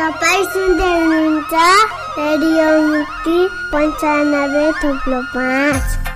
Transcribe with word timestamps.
तपाईँ 0.00 0.44
सुन्दै 0.52 0.90
हुनुहुन्छ 0.90 1.54
रेडियो 2.18 2.68
मुक्ति 2.84 3.36
पन्चानब्बे 3.72 4.64
थुप्रो 4.78 5.20
पाँच 5.34 6.09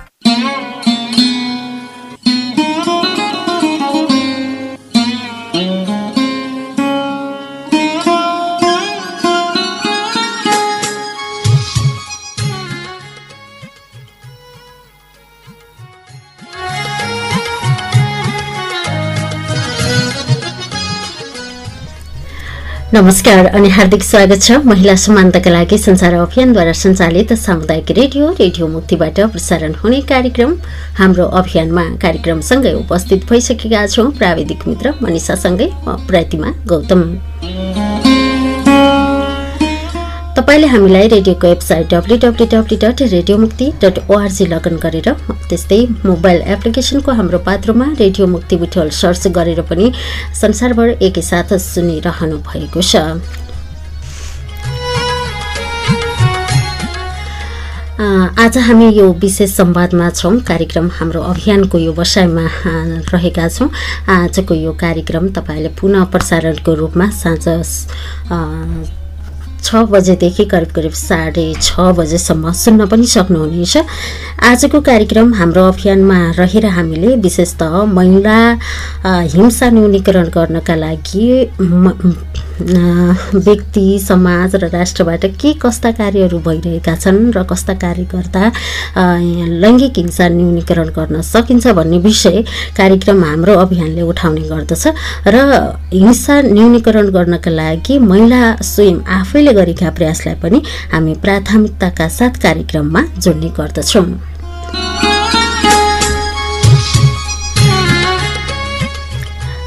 नमस्कार 22.95 23.45
अनि 23.45 23.69
हार्दिक 23.69 24.03
स्वागत 24.03 24.41
छ 24.41 24.57
महिला 24.65 24.95
समानताका 24.95 25.51
लागि 25.51 25.77
संसार 25.77 26.13
अभियानद्वारा 26.15 26.73
सञ्चालित 26.81 27.33
सामुदायिक 27.35 27.91
रेडियो 27.97 28.29
रेडियो 28.39 28.67
मुक्तिबाट 28.67 29.19
प्रसारण 29.33 29.73
हुने 29.83 29.99
कार्यक्रम। 30.11 30.53
हाम्रो 30.99 31.25
अभियानमा 31.39 31.83
कार्यक्रमसँगै 32.03 32.73
उपस्थित 32.73 33.29
भइसकेका 33.31 33.85
छौँ 33.87 34.09
प्राविधिक 34.19 34.67
मित्र 34.67 34.93
मनिषासँगै 35.01 35.69
म 35.87 35.97
प्रतिमा 36.07 36.53
गौतम। 36.71 37.03
तपाईँले 40.35 40.67
हामीलाई 40.67 41.07
रेडियोको 41.07 41.47
website 41.47 41.93
W 41.93 42.15
W 42.23 42.45
W 42.51 42.77
dot 42.79 43.01
radio 43.11 43.37
Mukti 43.37 43.71
dot 43.81 43.99
ORG 44.11 44.45
login 44.45 44.75
गरेर 44.83 45.07
त्यस्तै 45.49 45.79
मोबाइल 46.05 46.41
एप्लिकेसनको 46.55 47.11
हाम्रो 47.11 47.39
पात्रोमा 47.47 47.85
रेडियो 47.99 48.27
मुक्ति 48.27 48.55
बुटोल 48.57 48.89
सर्च 48.99 49.27
गरेर 49.37 49.61
पनि 49.71 49.91
संसारभर 50.41 50.89
एकैसाथ 51.07 51.55
सुनिरहनु 51.65 52.37
भएको 52.51 52.81
छ। 52.81 52.95
आज 58.45 58.57
हामी 58.57 58.87
यो 58.91 59.11
विशेष 59.19 59.51
संवादमा 59.55 60.09
छौँ। 60.11 60.39
कार्यक्रम 60.43 60.89
हाम्रो 60.93 61.21
अभियानको 61.23 61.77
यो 61.79 61.91
आ, 61.91 62.75
रहेका 63.13 63.47
छौँ। 63.49 63.69
आजको 64.11 64.53
यो 64.53 64.73
कार्यक्रम 64.83 65.29
तपाईँले 65.31 65.69
पुनः 65.79 66.03
प्रसारणको 66.11 66.73
रूपमा 66.75 67.09
साँझ 67.23 67.47
छ 69.65 69.83
बजेदेखि 69.91 70.45
करिब 70.45 70.71
करिब 70.75 70.91
साढे 70.99 71.45
छ 71.59 71.85
बजेसम्म 71.97 72.51
सुन्न 72.55 72.87
पनि 72.87 73.07
सक्नुहुनेछ 73.07 73.77
आजको 74.49 74.81
कार्यक्रम 74.89 75.33
हाम्रो 75.33 75.63
अभियानमा 75.67 76.19
रहेर 76.39 76.65
हामीले 76.75 77.15
विशेषतः 77.23 77.83
महिला 77.93 78.37
हिंसा 79.33 79.69
न्यूनीकरण 79.69 80.29
गर्नका 80.35 80.75
लागि 80.75 81.29
व्यक्ति 82.61 83.99
समाज 83.99 84.55
र 84.55 84.67
राष्ट्रबाट 84.69 85.25
के 85.41 85.53
कस्ता 85.61 85.91
कार्यहरू 85.91 86.39
भइरहेका 86.39 86.95
छन् 86.95 87.31
र 87.35 87.43
कस्ता 87.51 87.73
कार्य 87.83 88.03
गर्दा 88.13 88.43
आ, 88.95 89.17
लैङ्गिक 89.63 89.97
हिंसा 89.97 90.27
न्यूनीकरण 90.29 90.89
गर्न 90.97 91.21
सकिन्छ 91.21 91.67
भन्ने 91.79 91.97
विषय 92.07 92.43
कार्यक्रम 92.77 93.23
हाम्रो 93.23 93.55
अभियानले 93.59 94.01
उठाउने 94.11 94.47
गर्दछ 94.49 94.87
र 95.27 95.35
हिंसा 95.93 96.41
न्यूनीकरण 96.41 97.09
गर्नका 97.17 97.51
लागि 97.51 97.97
महिला 98.11 98.41
स्वयं 98.71 99.01
आफैले 99.19 99.53
गरेका 99.59 99.89
प्रयासलाई 99.97 100.35
पनि 100.43 100.61
हामी 100.93 101.13
प्राथमिकताका 101.25 102.07
साथ 102.19 102.41
कार्यक्रममा 102.43 103.01
जोड्ने 103.19 103.49
गर्दछौँ। 103.59 104.07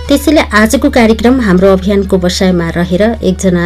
त्यसैले 0.08 0.40
आजको 0.40 0.88
कार्यक्रम 0.90 1.40
हाम्रो 1.40 1.68
अभियानको 1.68 2.18
बसाइमा 2.18 2.68
रहेर 2.76 3.02
एकजना 3.22 3.64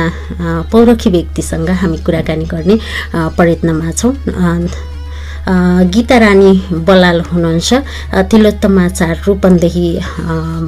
पौरखी 0.72 1.10
व्यक्तिसँग 1.10 1.68
हामी 1.70 1.98
कुराकानी 1.98 2.44
गर्ने 2.44 2.78
प्रयत्नमा 3.14 3.90
छौँ। 3.90 4.14
गीता 5.94 6.18
रानी 6.18 6.52
बलाल 6.72 7.20
हुनुहुन्छ। 7.20 7.75
अ, 7.75 8.22
तिलोत्तमा 8.22 8.88
चार 8.88 9.22
रूपन्देही 9.26 10.00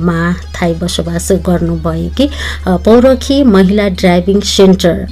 मा 0.06 0.34
थाई 0.54 0.74
बसोबास 0.74 1.32
अ, 1.32 2.76
पौरखी 2.86 3.42
महिला 3.42 3.88
ड्राइभिङ 3.88 4.40
सेन्टर 4.40 5.06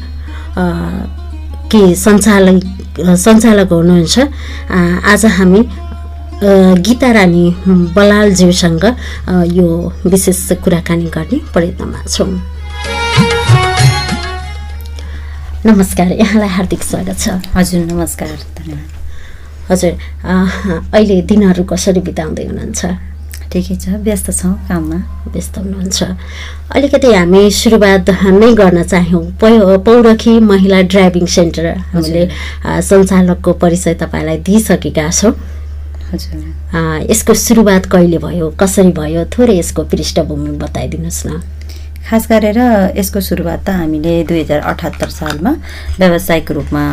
कि 1.73 1.95
सञ्चालक 1.95 2.63
सञ्चालक 3.01 3.73
हुनुहुन्छ। 3.73 4.21
आज 5.05 5.27
हामी 5.27 5.69
गीता 6.45 7.13
रानी 7.13 7.57
बलालज्यूसँग 7.69 8.85
यो 9.53 9.93
विशेष 10.07 10.53
कुराकानी 10.53 11.05
गर्ने 11.05 11.39
प्रयत्नमा 11.53 12.03
छौँ। 12.09 12.27
नमस्कार 15.67 16.07
यहाँलाई 16.07 16.49
हार्दिक 16.49 16.83
स्वागत 16.83 17.19
छ। 17.19 17.29
हजुर 17.55 17.85
नमस्कार 17.85 18.29
धन्यवाद। 18.59 19.71
हजुर 19.71 19.93
अहिले 20.95 21.21
दिनहरू 21.23 21.65
कसरी 21.65 22.01
बिताउँदै 22.01 22.45
हुनुहुन्छ? 22.45 22.87
ठिकै 23.53 23.77
छ 23.77 23.89
व्यस्त 24.03 24.31
छौँ 24.33 24.55
काममा। 24.69 24.99
व्यस्त 25.31 25.59
हुनुहुन्छ। 25.59 26.03
अलिकति 26.75 27.15
हामी 27.15 27.51
सुरुवात 27.51 28.11
नै 28.11 28.53
गर्न 28.55 28.83
चाह्यौँ। 28.83 29.25
पौ- 29.41 29.79
पौरखी 29.87 30.39
महिला 30.41 30.83
ड्राइभिङ 30.91 31.27
सेन्टर 31.27 31.67
हामीले 31.95 32.29
सञ्चालकको 32.67 33.53
परिचय 33.63 33.95
तपाईँलाई 33.95 34.39
दिइसकेका 34.39 35.11
छौँ। 35.11 35.35
यसको 36.13 37.35
सुरुवात 37.35 37.87
कहिले 37.87 38.19
भयो? 38.19 38.51
कसरी 38.61 38.93
भयो? 38.93 39.25
थोरै 39.33 39.59
यसको 39.59 39.83
पृष्ठभूमि 39.85 40.51
बताइदिनुहोस् 40.59 41.27
न। 41.27 41.41
खास 42.03 42.27
गरेर 42.29 42.59
यसको 42.99 43.21
सुरुवात 43.21 43.61
त 43.67 43.71
हामीले 43.71 44.15
दुई 44.29 44.41
हजार 44.43 44.61
अठहत्तर 44.61 45.09
सालमा 45.09 45.53
व्यावसायिक 45.99 46.51
रूपमा 46.51 46.85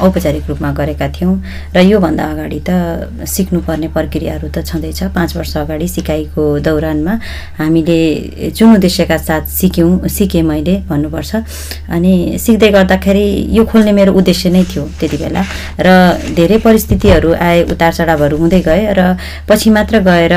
औपचारिक 0.00 0.48
रूपमा 0.48 0.70
गरेका 0.80 1.08
थियौँ। 1.16 1.34
र 1.76 1.78
योभन्दा 1.84 2.24
अगाडि 2.32 2.60
त 2.68 2.70
सिक्नुपर्ने 3.26 3.88
प्रक्रियाहरू 3.96 4.48
त 4.48 4.64
छँदैछ। 4.64 5.02
पाँच 5.16 5.36
वर्ष 5.36 5.56
अगाडि 5.56 5.88
सिकाइको 5.88 6.42
दौरानमा 6.64 7.14
हामीले 7.58 7.98
जुन 8.56 8.74
उद्देश्यका 8.74 9.16
साथ 9.18 9.44
सिक्यौँ 9.60 10.08
सिकेँ 10.08 10.42
मैले 10.42 10.74
भन्नुपर्छ। 10.88 11.32
अनि 11.90 12.12
सिक्दै 12.40 12.70
गर्दाखेरि 12.70 13.26
यो 13.56 13.64
खोल्ने 13.64 13.92
मेरो 13.92 14.12
उद्देश्य 14.14 14.50
नै 14.50 14.64
थियो 14.64 14.84
त्यति 15.00 15.16
बेला 15.16 15.42
र 15.80 15.88
धेरै 16.34 16.58
परिस्थितिहरू 16.64 17.32
आए 17.34 17.62
उतार 17.72 17.92
चढावहरू 17.92 18.36
हुँदै 18.36 18.60
गए 18.68 18.82
र 18.98 19.16
पछि 19.48 19.70
मात्र 19.70 19.98
गएर 20.08 20.34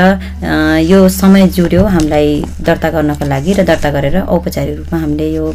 यो 0.84 1.08
समय 1.08 1.48
जुर्यो 1.56 1.82
हामीलाई 1.94 2.28
दर्ता 2.66 2.88
गर्नको 2.90 3.24
लागि 3.32 3.52
र 3.58 3.64
दर्ता 3.64 3.90
गरेर 3.96 4.16
औपचारिक 4.26 4.76
रूपमा 4.78 4.98
हामीले 5.00 5.26
यो 5.34 5.46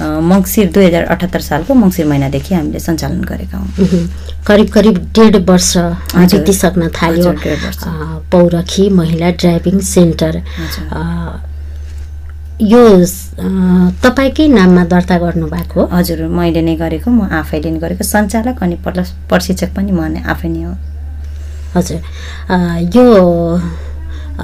मङ्सिर 0.00 0.66
दुई 0.74 0.84
हजार 0.86 1.04
अठहत्तर 1.14 1.40
सालको 1.40 1.74
मङ्सिर 1.74 2.06
महिनादेखि 2.06 2.54
हामीले 2.54 2.80
सञ्चालन 2.80 3.22
गरेका 3.30 3.51
हौँ 3.54 3.66
उहुँ। 3.84 4.02
करिब 4.46 4.68
करिब 4.72 4.96
डेढ 5.14 5.36
वर्ष। 5.48 5.72
बितिसक्न 6.16 6.88
थाल्यो। 6.96 7.32
पौरखी 8.32 8.88
महिला 8.90 9.30
ड्राइभिङ 9.40 9.80
सेन्टर। 9.92 10.42
यो 12.62 12.82
तपाईँकै 14.02 14.46
नाममा 14.48 14.84
दर्ता 14.86 15.16
गर्नुभएको 15.18 15.80
हो? 15.80 15.86
हजुर 15.92 16.26
मैले 16.30 16.62
नै 16.62 16.74
गरेको। 16.76 17.10
म 17.10 17.26
आफैले 17.40 17.70
नै 17.70 17.78
गरेको। 17.78 18.04
सञ्चालक 18.04 18.62
अनि 18.62 18.76
प्रशिक्षक 19.30 19.70
पनि 19.76 19.92
म 19.92 20.00
नै 20.14 20.22
आफै 20.32 20.48
नै 20.48 20.62
हो। 20.62 20.74
हजुर। 21.74 22.00
यो 22.94 23.04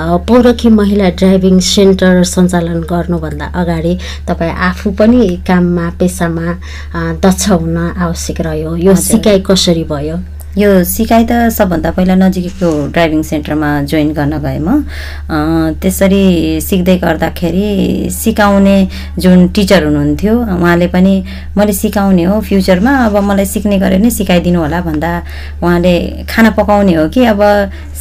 पौरखी 0.00 0.68
महिला 0.70 1.08
ड्राइभिङ 1.18 1.58
सेन्टर 1.68 2.22
सञ्चालन 2.32 2.80
गर्नुभन्दा 2.90 3.46
अगाडि 3.60 3.94
तपाईँ 4.28 4.52
आफू 4.68 4.90
पनि 4.98 5.26
काममा 5.46 5.86
पेसामा 5.98 6.48
दक्ष 7.24 7.48
हुन 7.50 7.76
आवश्यक 7.76 8.40
रह्यो 8.46 8.74
यो। 8.76 8.94
सिकाइ 8.94 9.40
कसरी 9.46 9.84
भयो 9.84 10.16
यो 10.56 10.68
सिकाइ 10.84 11.24
त 11.28 11.32
सबभन्दा 11.52 11.90
पहिला 11.92 12.14
नजिकैको 12.16 12.68
ड्राइभिङ 12.92 13.22
सेन्टरमा 13.22 13.68
जोइन 13.84 14.12
गर्न 14.16 14.38
गएँ 14.40 14.58
म। 14.58 14.88
त्यसरी 15.76 16.60
सिक्दै 16.60 16.96
गर्दाखेरि 17.04 17.68
सिकाउने 18.10 18.76
जुन 19.20 19.48
टिचर 19.54 19.84
हुनुहुन्थ्यो 19.84 20.34
उहाँले 20.56 20.86
पनि 20.88 21.14
मैले 21.56 21.72
सिकाउने 21.72 22.24
हो 22.24 22.40
फ्युचरमा 22.48 22.92
अब 23.06 23.16
मलाई 23.28 23.46
सिक्ने 23.46 23.78
गरे 23.78 23.98
नै 24.00 24.10
सिकाइदिनु 24.10 24.58
होला 24.60 24.80
भन्दा 24.88 25.12
उहाँले 25.62 25.94
खाना 26.26 26.50
पकाउने 26.56 26.94
हो 26.96 27.08
कि 27.12 27.24
अब 27.28 27.42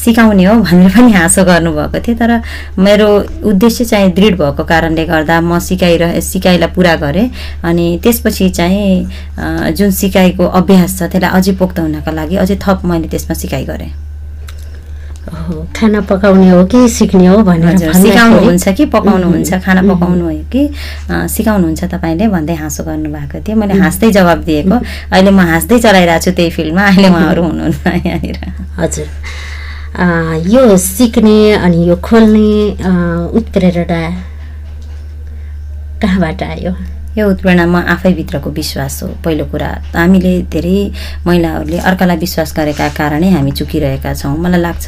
सिकाउने 0.03 0.43
हो 0.45 0.55
भनेर 0.63 0.89
पनि 0.95 1.11
हाँसो 1.11 1.43
गर्नुभएको 1.43 1.99
थियो। 1.99 2.15
तर 2.15 2.31
मेरो 2.79 3.09
उद्देश्य 3.43 3.85
चाहिँ 3.85 4.11
दृढ 4.15 4.33
भएको 4.39 4.63
कारणले 4.63 5.05
गर्दा 5.05 5.41
म 5.41 5.59
सिकाइरह 5.59 6.19
सिकाइलाई 6.23 6.69
पुरा 6.73 6.95
गरेँ। 7.03 7.29
अनि 7.67 7.99
त्यसपछि 8.03 8.49
चाहिँ 8.49 9.73
जुन 9.77 9.91
सिकाइको 9.91 10.45
अभ्यास 10.61 10.97
छ 10.99 11.11
त्यसलाई 11.11 11.31
अझै 11.37 11.53
पोख्त 11.59 11.79
हुनका 11.79 12.11
लागि 12.11 12.35
अझै 12.37 12.57
थप 12.63 12.85
मैले 12.85 13.07
त्यसमा 13.07 13.33
सिकाइ 13.33 13.65
गरेँ। 13.65 13.93
खाना 15.75 15.99
पकाउने 16.07 16.49
हो 16.49 16.63
कि 16.71 16.87
सिक्ने 16.87 17.27
हो 17.27 17.37
भनेर 17.43 17.77
सिकाउनुहुन्छ 17.77 18.67
कि 18.77 18.85
पकाउनुहुन्छ? 18.95 19.53
खाना 19.59 19.81
पकाउनु 19.83 20.23
हो 20.23 20.31
कि? 20.47 20.61
सिकाउनुहुन्छ 21.11 21.83
तपाईँले? 21.83 22.27
भन्दै 22.31 22.55
हाँसो 22.55 22.83
गर्नुभएको 22.83 23.37
थियो। 23.43 23.55
मैले 23.59 23.73
हाँस्दै 23.75 24.11
जवाब 24.15 24.39
दिएको। 24.47 24.75
अहिले 25.11 25.31
म 25.31 25.39
हाँस्दै 25.51 25.79
चलाइरहेको 25.83 26.23
छु 26.23 26.31
त्यही 26.31 26.49
फिल्डमा। 26.55 26.83
अहिले 26.87 27.07
उहाँहरू 27.11 27.43
हुनुहुन्न 27.43 27.85
यहाँनिर। 28.07 28.37
हजुर। 28.79 29.07
यो 30.47 30.63
सिक्ने 30.77 31.39
अनि 31.59 31.79
यो 31.89 31.95
खोल्ने 31.99 32.49
उत्प्रेरणा 33.35 34.01
कहाँबाट 36.01 36.43
आयो? 36.43 36.71
यो 37.17 37.29
उत्प्रेरणामा 37.29 37.79
आफैभित्रको 37.93 38.49
विश्वास 38.53 39.01
हो। 39.03 39.07
पहिलो 39.25 39.45
कुरा 39.51 39.69
हामीले 39.95 40.33
धेरै 40.53 40.77
महिलाहरूले 41.25 41.77
अर्कालाई 41.89 42.17
विश्वास 42.17 42.53
गरेका 42.57 42.87
कारणै 42.93 43.29
हामी 43.33 43.51
चुकिरहेका 43.57 44.13
छौँ। 44.13 44.37
मलाई 44.37 44.61
लाग्छ 44.61 44.85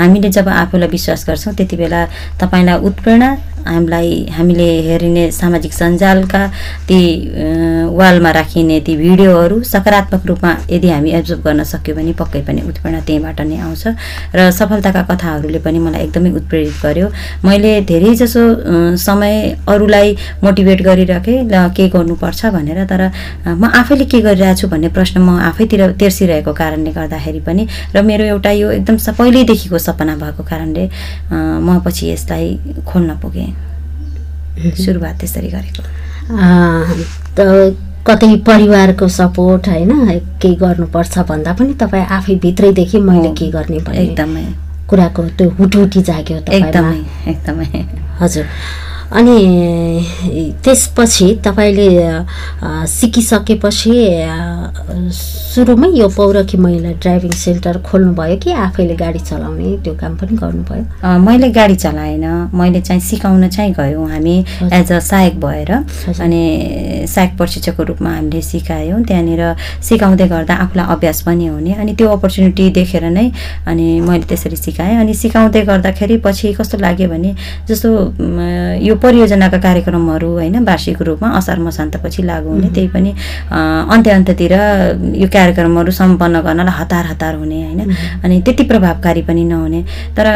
हामीले 0.00 0.28
जब 0.32 0.48
आफूलाई 0.48 0.88
विश्वास 0.88 1.24
गर्छौँ 1.28 1.54
त्यति 1.54 1.76
बेला 1.76 2.00
तपाईँलाई 2.40 2.78
उत्प्रेरणा 2.88 3.28
हामीलाई 3.66 4.10
हामीले 4.36 4.68
हेरिने 4.88 5.24
सामाजिक 5.32 5.72
सञ्जालका 5.72 6.42
ती 6.88 6.98
वालमा 7.98 8.30
राखिने 8.38 8.78
ती 8.86 8.96
भिडियोहरू 8.96 9.62
सकारात्मक 9.74 10.26
रूपमा 10.26 10.52
यदि 10.70 10.88
हामी 10.90 11.10
एब्जर्भ 11.18 11.40
गर्न 11.46 11.62
सक्यो 11.72 11.94
भने 11.96 12.12
पक्कै 12.20 12.42
पनि 12.46 12.60
उत्प्रेरणा 12.70 13.00
त्यहीँबाट 13.06 13.40
नै 13.40 13.58
आउँछ। 13.66 13.84
र 14.36 14.50
सफलताका 14.58 15.02
कथाहरूले 15.10 15.58
पनि 15.66 15.78
मलाई 15.78 16.02
एकदमै 16.06 16.30
उत्प्रेरित 16.40 16.76
गर्यो। 16.84 17.08
मैले 17.44 17.72
धेरै 17.90 18.14
जसो 18.22 18.42
समय 19.06 19.34
अरूलाई 19.68 20.16
मोटिभेट 20.44 20.82
गरिरहेँ 20.88 21.38
ल 21.50 21.68
के 21.76 21.88
गर्नुपर्छ 21.94 22.40
भनेर 22.56 22.84
तर 22.86 23.02
म 23.46 23.64
आफैले 23.80 24.04
के 24.04 24.20
गरिरहेको 24.20 24.60
छु 24.60 24.68
भन्ने 24.68 24.88
प्रश्न 24.96 25.20
म 25.20 25.38
आफैतिर 25.50 25.80
तेर्सिरहेको 26.00 26.52
कारणले 26.52 26.90
गर्दाखेरि 26.92 27.40
पनि 27.46 27.66
र 27.94 28.02
मेरो 28.02 28.24
एउटा 28.24 28.50
यो 28.60 28.70
एकदम 28.78 28.96
पहिल्यैदेखिको 29.18 29.78
सपना 29.78 30.16
भएको 30.22 30.42
कारणले 30.44 30.84
म 31.32 31.80
पछि 31.84 32.10
यसलाई 32.10 32.84
खोल्न 32.86 33.16
पुगेँ। 33.22 33.50
सुरुवात 34.84 35.14
त्यसरी 35.20 35.48
गरेको। 35.48 35.82
त 37.36 37.38
कतै 38.06 38.34
परिवारको 38.46 39.06
सपोर्ट 39.08 39.68
होइन 39.68 39.92
केही 40.42 40.54
गर्नुपर्छ 40.62 41.14
भन्दा 41.28 41.52
पनि 41.58 41.72
तपाईँ 41.80 42.06
आफै 42.16 42.34
भित्रैदेखि 42.44 42.98
मैले 43.08 43.30
के 43.38 43.46
गर्ने 43.50 43.78
एकदमै। 44.02 44.44
कुराको 44.88 45.22
त्यो 45.38 45.48
हुटुटी 45.58 46.00
जाग्यो 46.08 46.36
एकदमै 46.58 46.98
एकदमै। 47.32 47.66
हजुर। 48.20 48.44
अनि 49.12 50.56
त्यसपछि 50.64 51.28
तपाईँले 51.44 51.88
सिकिसकेपछि 52.86 53.94
सुरुमै 55.16 55.88
यो 55.96 56.08
पौरखी 56.16 56.56
महिला 56.58 56.90
ड्राइभिङ 57.00 57.32
सेन्टर 57.32 57.78
खोल्नुभयो 57.86 58.36
कि 58.42 58.52
आफैले 58.52 58.94
गाडी 58.96 59.18
चलाउने 59.18 59.76
त्यो 59.84 59.94
काम 60.00 60.16
पनि 60.16 60.36
गर्नुभयो? 60.36 61.18
मैले 61.26 61.48
गाडी 61.50 61.74
चलाएन। 61.74 62.24
मैले 62.52 62.80
चाहिँ 62.80 63.00
सिकाउन 63.00 63.48
चाहिँ 63.48 63.72
गयौँ 63.78 64.08
हामी 64.10 64.36
एज 64.72 64.92
अ 64.92 64.98
सहायक 65.00 65.40
भएर। 65.40 65.70
अनि 66.20 66.42
सहायक 67.08 67.36
प्रशिक्षकको 67.38 67.82
रूपमा 67.82 68.10
हामीले 68.10 68.42
सिकायौँ। 68.42 69.02
त्यहाँनिर 69.06 69.42
सिकाउँदै 69.88 70.26
गर्दा 70.28 70.54
आफूलाई 70.66 70.86
अभ्यास 70.94 71.20
पनि 71.22 71.46
हुने। 71.46 71.72
अनि 71.72 71.94
त्यो 71.94 72.08
अपर्च्युनिटी 72.16 72.70
देखेर 72.76 73.04
नै 73.08 73.30
अनि 73.66 73.86
मैले 74.00 74.24
त्यसरी 74.28 74.56
सिकाएँ। 74.56 74.96
अनि 75.00 75.14
सिकाउँदै 75.14 75.62
गर्दाखेरि 75.64 76.16
पछि 76.26 76.52
कस्तो 76.58 76.78
लाग्यो 76.84 77.08
भने 77.08 77.34
जस्तो 77.68 77.88
यो 78.84 78.95
परियोजनाका 79.02 79.58
कार्यक्रमहरू 79.58 80.28
होइन 80.32 80.56
वार्षिक 80.64 81.02
रूपमा 81.02 81.28
असार 81.38 81.58
मसान्तपछि 81.58 82.22
लागु 82.26 82.48
हुने 82.48 82.68
त्यही 82.74 82.88
पनि 82.94 83.10
अन्त्य 83.50 84.10
अन्त्यतिर 84.10 84.52
यो 85.22 85.28
कार्यक्रमहरू 85.32 85.90
सम्पन्न 85.92 86.40
गर्नलाई 86.46 86.74
हतार 86.80 87.04
हतार 87.06 87.34
हुने 87.36 87.62
होइन। 87.62 87.80
अनि 88.24 88.40
त्यति 88.46 88.64
प्रभावकारी 88.70 89.22
पनि 89.28 89.44
नहुने। 89.44 89.80
तर 90.16 90.26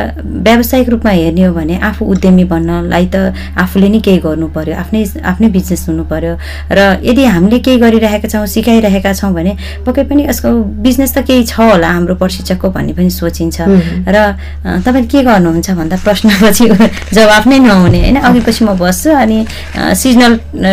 व्यावसायिक 0.47 0.89
रूपमा 0.89 1.11
हेर्ने 1.11 1.43
हो 1.45 1.53
भने 1.55 1.77
आफू 1.91 2.05
उद्यमी 2.07 2.45
बन्नलाई 2.53 3.07
त 3.15 3.35
आफूले 3.59 3.89
नै 3.89 4.01
केही 4.07 4.19
गर्नु 4.27 4.47
पर्यो 4.57 4.75
आफ्नै 4.83 5.05
आफ्नै 5.31 5.49
बिजनेस 5.57 5.89
हुनु 5.89 6.05
पर्यो। 6.13 6.35
र 6.71 6.79
यदि 7.03 7.25
हामीले 7.25 7.59
केही 7.67 7.79
गरिरहेका 7.85 8.29
छौँ 8.29 8.47
सिकाइरहेका 8.47 9.13
छौँ 9.21 9.33
भने 9.35 9.53
पक्कै 9.87 10.05
पनि 10.11 10.23
यसको 10.29 10.49
बिजनेस 10.87 11.11
त 11.17 11.19
केही 11.29 11.45
छ 11.45 11.61
होला 11.61 11.89
हाम्रो 11.89 12.15
प्रशिक्षकको 12.23 12.69
भन्ने 12.71 12.93
पनि 12.99 13.11
सोचिन्छ। 13.11 13.59
र 14.07 14.17
तपाईँले 14.87 15.09
के 15.13 15.23
गर्नुहुन्छ 15.23 15.71
भन्दा 15.81 15.97
प्रश्नपछि 16.07 16.65
जवाफ 17.17 17.47
नै 17.47 17.59
नहुने 17.59 18.01
होइन? 18.01 18.17
अघि 18.21 18.41
पछि 18.51 18.65
म 18.67 18.75
बस्छु 18.75 19.11
अनि 19.15 19.39
सिजनल 19.95 20.33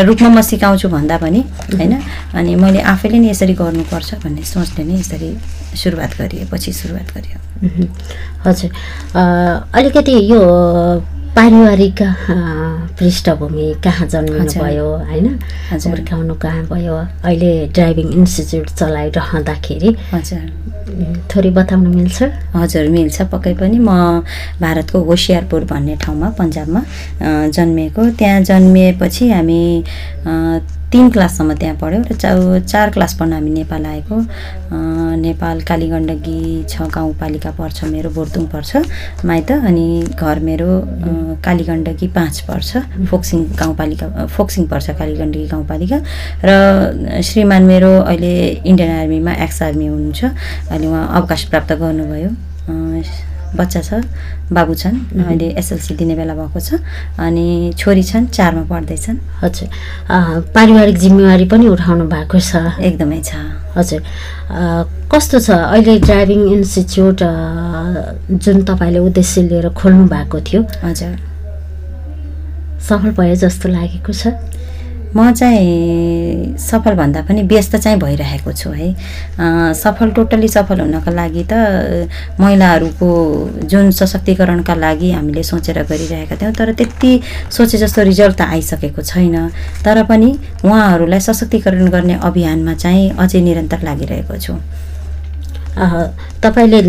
रूपमा 0.09 0.29
म 0.29 0.41
सिकाउँछु 0.41 0.89
भन्दा 0.89 1.17
पनि 1.21 1.41
होइन? 1.77 1.93
अनि 2.33 2.51
मैले 2.57 2.81
आफैले 2.81 3.17
नै 3.21 3.29
यसरी 3.29 3.53
गर्नुपर्छ 3.53 4.09
भन्ने 4.25 4.41
सोचले 4.41 4.83
नै 4.83 4.97
यसरी 4.97 5.29
सुरुवात 5.77 6.11
गरियो 6.17 6.45
पछि 6.49 6.73
सुरुवात 6.73 7.07
गरियो। 7.13 7.37
हजुर। 8.45 8.69
अलिकति 9.13 10.13
यो 10.33 10.41
पारिवारिक 11.37 11.99
पृष्ठभूमि 12.97 13.65
कहाँ 13.83 14.07
जन्मिनु 14.09 14.51
भयो 14.57 14.87
होइन? 15.09 15.27
हुर्काउनु 15.69 16.33
कहाँ 16.43 16.63
भयो? 16.65 16.95
अहिले 17.29 17.51
ड्राइभिङ 17.77 18.07
इन्स्टिच्युट 18.19 18.69
चलाइरहँदाखेरि। 18.79 19.89
हजुर। 20.13 20.41
थोरै 21.29 21.49
बताउनु 21.53 21.89
मिल्छ? 21.93 22.17
हजुर 22.57 22.89
मिल्छ 22.89 23.21
पक्कै 23.29 23.53
पनि। 23.53 23.77
म 23.77 24.25
भारतको 24.61 24.97
होसियारपुर 25.09 25.61
भन्ने 25.69 25.95
ठाउँमा 26.01 26.27
पन्जाबमा 26.41 26.81
जन्मिएको। 27.53 28.01
त्यहाँ 28.17 28.41
जन्मिएपछि 28.49 29.29
हामी 29.29 29.61
तिन 30.91 31.09
क्लाससम्म 31.11 31.53
त्यहाँ 31.53 31.75
पढ्यौँ 31.77 32.03
र 32.03 32.15
चा 32.15 32.59
चार 32.59 32.89
क्लास 32.95 33.13
पढ्न 33.19 33.33
हामी 33.33 33.51
नेपाल 33.51 33.85
आएको। 33.85 34.15
नेपाल 35.19 35.61
कालीगण्डकी 35.67 36.39
छ 36.69 36.87
गाउँपालिका 36.95 37.51
पर्छ 37.59 37.83
मेरो 37.91 38.09
बोर्दुङ 38.15 38.45
पर्छ 38.47 38.71
माइत 39.27 39.51
अनि 39.51 40.15
घर 40.15 40.39
मेरो 40.47 40.69
कालीगण्डकी 41.43 42.07
पाँच 42.15 42.39
पर्छ 42.47 43.05
फोक्सिङ 43.11 43.43
गाउँपालिका 43.59 44.25
फोक्सिङ 44.31 44.67
पर्छ 44.71 44.89
कालीगण्डकी 44.99 45.47
गाउँपालिका 45.47 45.97
र 46.47 47.21
श्रीमान 47.21 47.63
मेरो 47.67 47.91
अहिले 48.01 48.33
इन्डियन 48.63 48.91
आर्मीमा 48.97 49.33
एक्स 49.43 49.61
आर्मी 49.67 49.87
हुनुहुन्छ 49.87 50.23
अहिले 50.23 50.87
उहाँ 50.87 51.07
अवकाश 51.19 51.43
प्राप्त 51.51 51.73
गर्नुभयो। 51.83 52.29
बच्चा 53.55 53.81
छ 53.81 54.03
बाबु 54.51 54.73
छन् 54.75 54.97
अहिले 55.23 55.47
एसएलसी 55.59 55.95
दिने 55.95 56.15
बेला 56.15 56.33
भएको 56.35 56.59
छ 56.59 56.79
अनि 57.19 57.73
छोरी 57.77 58.03
छन् 58.03 58.27
चारमा 58.27 58.63
पढ्दैछन्। 58.67 59.17
हजुर। 59.41 59.67
पारिवारिक 60.55 60.97
जिम्मेवारी 60.97 61.45
पनि 61.47 61.67
उठाउनु 61.67 62.05
भएको 62.11 62.39
छ। 62.39 62.51
एकदमै 62.79 63.21
छ। 63.23 63.31
हजुर। 63.77 64.01
कस्तो 65.11 65.39
छ? 65.39 65.49
अहिले 65.51 65.99
ड्राइभिङ 65.99 66.41
इन्स्टिच्युट 66.53 67.19
जुन 68.43 68.57
तपाईँले 68.67 68.99
उद्देश्य 68.99 69.41
लिएर 69.47 69.69
खोल्नु 69.79 70.05
भएको 70.11 70.37
थियो। 70.43 70.61
हजुर। 70.83 71.15
सफल 72.87 73.11
भयो 73.15 73.35
जस्तो 73.35 73.69
लागेको 73.69 74.13
छ? 74.13 74.35
म 75.15 75.31
चाहिँ 75.31 76.57
सफल 76.59 76.95
भन्दा 76.95 77.21
पनि 77.27 77.41
व्यस्त 77.47 77.75
चाहिँ 77.75 77.99
भइरहेको 77.99 78.51
छु 78.51 78.69
है। 78.69 78.93
सफल 79.73 80.11
टोटल्ली 80.11 80.47
सफल 80.47 80.79
हुनको 80.81 81.11
लागि 81.11 81.43
त 81.51 82.07
महिलाहरूको 82.39 83.09
जुन 83.65 83.91
सशक्तिकरणका 83.91 84.75
लागि 84.75 85.11
हामीले 85.11 85.43
सोचेर 85.43 85.81
गरिरहेका 85.89 86.35
थियौँ 86.35 86.53
तर 86.53 86.71
त्यति 86.73 87.11
सोचे 87.49 87.77
जस्तो 87.77 88.03
रिजल्ट 88.03 88.37
त 88.37 88.41
आइसकेको 88.41 89.01
छैन। 89.01 89.35
तर 89.85 90.03
पनि 90.03 90.29
उहाँहरूलाई 90.65 91.19
सशक्तिकरण 91.19 91.87
गर्ने 91.87 92.19
अभियानमा 92.21 92.73
चाहिँ 92.75 93.09
अझै 93.17 93.41
निरन्तर 93.41 93.83
लागिरहेको 93.83 94.37
छु। 94.37 94.53
तपाईँले 96.43 96.81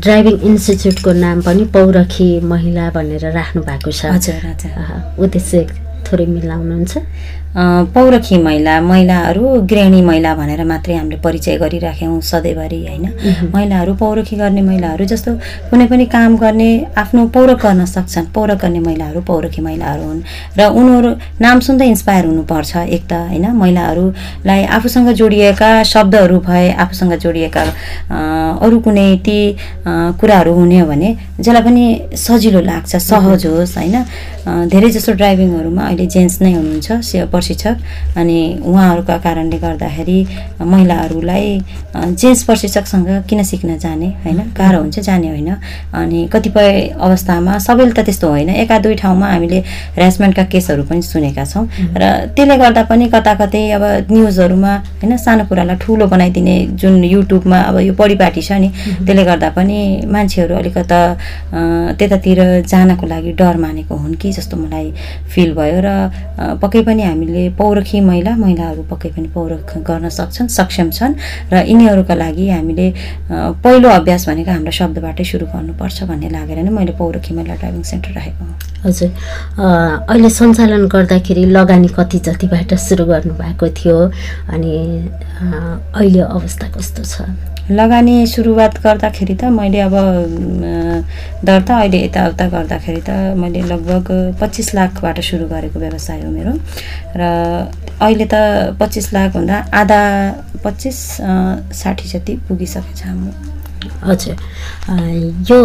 ड्राइभिङ 0.00 0.36
इन्स्टिच्युटको 0.48 1.12
नाम 1.12 1.40
पनि 1.46 1.64
पौरखी 1.74 2.28
महिला 2.40 2.88
भनेर 2.90 3.30
राख्नु 3.32 3.62
भएको 3.62 3.90
छ। 3.92 4.04
हजुर 4.16 4.40
हजुर। 4.48 5.22
उद्देश्य 5.24 5.66
थोरै 6.10 6.26
मिलाउनुहुन्छ? 6.26 6.94
पौरखी 7.94 8.36
महिला 8.42 8.74
महिलाहरू 8.80 9.42
गृहिणी 9.70 10.00
महिला 10.06 10.34
भनेर 10.34 10.62
मात्रै 10.64 10.94
हामीले 10.94 11.16
परिचय 11.24 11.56
गरिराख्यौँ 11.58 12.20
सधैँभरि 12.22 12.78
होइन? 12.86 13.06
महिलाहरू 13.54 13.94
पौरखी 14.02 14.36
गर्ने 14.36 14.62
महिलाहरू 14.62 15.04
जस्तो 15.12 15.30
कुनै 15.70 15.86
पनि 15.90 16.04
काम 16.14 16.36
गर्ने 16.38 16.68
आफ्नो 17.02 17.26
पौरख 17.34 17.58
गर्न 17.62 17.84
सक्छन्। 17.94 18.26
पौरख 18.34 18.62
गर्ने 18.62 18.80
महिलाहरू 18.86 19.20
पौरखी 19.26 19.60
महिलाहरू 19.66 20.02
हुन् 20.02 20.22
र 20.58 20.68
उनीहरू 20.78 21.10
नाम 21.42 21.60
सुन्दै 21.66 21.86
इन्सपायर 21.94 22.24
हुनुपर्छ 22.30 22.76
एक 22.76 23.02
त 23.10 23.12
होइन? 23.12 23.46
महिलाहरूलाई 23.62 24.62
आफूसँग 24.78 25.08
जोडिएका 25.20 25.70
शब्दहरू 25.92 26.38
भए 26.46 26.70
आफूसँग 26.86 27.12
जोडिएका 27.18 27.62
अरू 28.62 28.78
कुनै 28.86 29.08
ती 29.26 29.38
कुराहरू 30.20 30.52
हुने 30.54 30.78
हो 30.80 30.86
भने 30.86 31.10
जसलाई 31.40 31.62
पनि 31.66 31.84
सजिलो 32.14 32.60
लाग्छ 32.62 32.96
सहज 33.10 33.46
होस् 33.46 33.76
होइन? 33.78 33.96
धेरै 34.70 34.90
जस्तो 34.94 35.12
ड्राइभिङहरूमा 35.18 35.82
अहिले 35.82 35.99
जेन्ट्स 36.06 36.40
नै 36.42 36.52
हुनुहुन्छ 36.52 36.88
प्रशिक्षक। 37.32 37.76
अनि 38.16 38.38
उहाँहरूका 38.64 39.16
कारणले 39.24 39.58
गर्दाखेरि 39.58 40.18
महिलाहरूलाई 40.62 41.46
जेन्ट्स 41.94 42.42
प्रशिक्षकसँग 42.44 43.08
किन 43.28 43.42
सिक्न 43.42 43.78
जाने 43.78 44.08
होइन? 44.24 44.38
गाह्रो 44.58 44.80
हुन्छ 44.80 44.98
जाने 45.00 45.28
होइन। 45.28 45.50
अनि 45.92 46.28
कतिपय 46.32 46.70
अवस्थामा 46.98 47.58
सबैले 47.58 47.92
त 47.92 48.00
त्यस्तो 48.06 48.28
होइन। 48.28 48.50
एका 48.62 48.78
दुई 48.78 48.94
ठाउँमा 49.02 49.26
हामीले 49.26 49.58
ह्यारेसमेन्टका 49.96 50.44
केसहरू 50.52 50.82
पनि 50.90 51.02
सुनेका 51.02 51.44
छौँ। 51.44 51.64
र 51.96 52.02
त्यसले 52.36 52.56
गर्दा 52.56 52.82
पनि 52.90 53.08
कता 53.14 53.34
कतै 53.40 53.62
अब 53.76 53.84
न्युजहरूमा 54.10 54.72
होइन 55.02 55.16
सानो 55.16 55.44
कुरालाई 55.48 55.76
ठुलो 55.82 56.06
बनाइदिने 56.06 56.56
जुन 56.80 57.04
युट्युबमा 57.04 57.58
अब 57.70 57.76
यो 57.80 57.94
परिपाटी 57.94 58.42
छ 58.42 58.52
नि 58.62 58.68
त्यसले 59.06 59.24
गर्दा 59.24 59.48
पनि 59.56 59.78
मान्छेहरू 60.06 60.54
अलिकता 60.54 61.00
त्यतातिर 61.98 62.38
जानको 62.70 63.06
लागि 63.06 63.32
डर 63.40 63.56
मानेको 63.56 63.94
हुन् 63.96 64.14
कि 64.14 64.32
जस्तो 64.32 64.56
मलाई 64.56 64.92
फिल 65.32 65.50
भयो। 65.54 65.78
र 65.80 65.89
पक्कै 66.62 66.82
पनि 66.88 67.02
हामीले 67.02 67.42
पौरखी 67.60 68.00
महिला 68.00 68.32
महिलाहरू 68.36 68.82
पक्कै 68.90 69.10
पनि 69.16 69.28
पौरख 69.34 69.76
गर्न 69.88 70.08
सक्छन् 70.18 70.48
सक्षम 70.58 70.90
छन् 70.98 71.14
र 71.52 71.64
यिनीहरूका 71.70 72.14
लागि 72.14 72.48
हामीले 72.50 72.86
पहिलो 73.64 73.88
अभ्यास 73.98 74.28
भनेको 74.28 74.50
हाम्रो 74.50 74.72
शब्दबाटै 74.80 75.24
सुरु 75.32 75.46
गर्नुपर्छ 75.54 75.98
भन्ने 76.10 76.28
लागेर 76.36 76.58
नै 76.64 76.70
मैले 76.78 76.92
पौरखी 76.98 77.34
महिला 77.34 77.54
ड्राइभिङ 77.60 77.82
सेन्टर 77.92 78.12
राखेको 78.16 78.44
हुँ। 78.44 78.56
हजुर। 78.84 79.10
अहिले 80.08 80.30
सञ्चालन 80.30 80.86
गर्दाखेरि 80.88 81.44
लगानी 81.56 81.88
कति 81.98 82.18
जतिबाट 82.26 82.74
सुरु 82.88 83.04
गर्नुभएको 83.12 83.68
थियो 83.78 83.98
अनि 84.54 84.72
अहिले 85.94 86.20
अवस्था 86.20 86.66
कस्तो 86.76 87.04
छ? 87.04 87.28
लगानी 87.70 88.26
सुरुवात 88.26 88.78
गर्दाखेरि 88.82 89.34
त 89.40 89.44
मैले 89.54 89.80
अब 89.80 89.94
दर्ता 91.46 91.74
अहिले 91.78 91.98
यताउता 92.04 92.46
गर्दाखेरि 92.54 93.02
त 93.06 93.10
मैले 93.38 93.62
लगभग 93.62 94.06
पच्चिस 94.40 94.74
लाखबाट 94.74 95.20
सुरु 95.28 95.46
गरेको 95.46 95.79
व्यवसाय 95.80 96.22
हो 96.22 96.30
मेरो। 96.30 96.52
र 97.16 97.22
अहिले 98.00 98.26
त 98.32 98.34
पच्चिस 98.80 99.12
लाखभन्दा 99.14 99.56
आधा 99.80 100.00
पच्चिस 100.64 100.98
साठी 101.80 102.08
जति 102.08 102.36
पुगिसकेको 102.48 102.92
छ 102.96 103.02
हाम्रो 103.06 103.32
हजुर 104.08 104.36
यो 105.50 105.60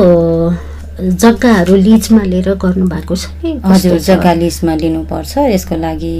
जग्गाहरू 0.95 1.75
लिजमा 1.75 2.21
लिएर 2.23 2.53
गर्नुभएको 2.55 3.15
छ 3.15 3.27
कि 3.41 3.51
हजुर? 3.65 3.97
जग्गा 3.99 4.33
लिजमा 4.33 4.75
लिनुपर्छ। 4.75 5.37
यसको 5.51 5.75
लागि 5.75 6.15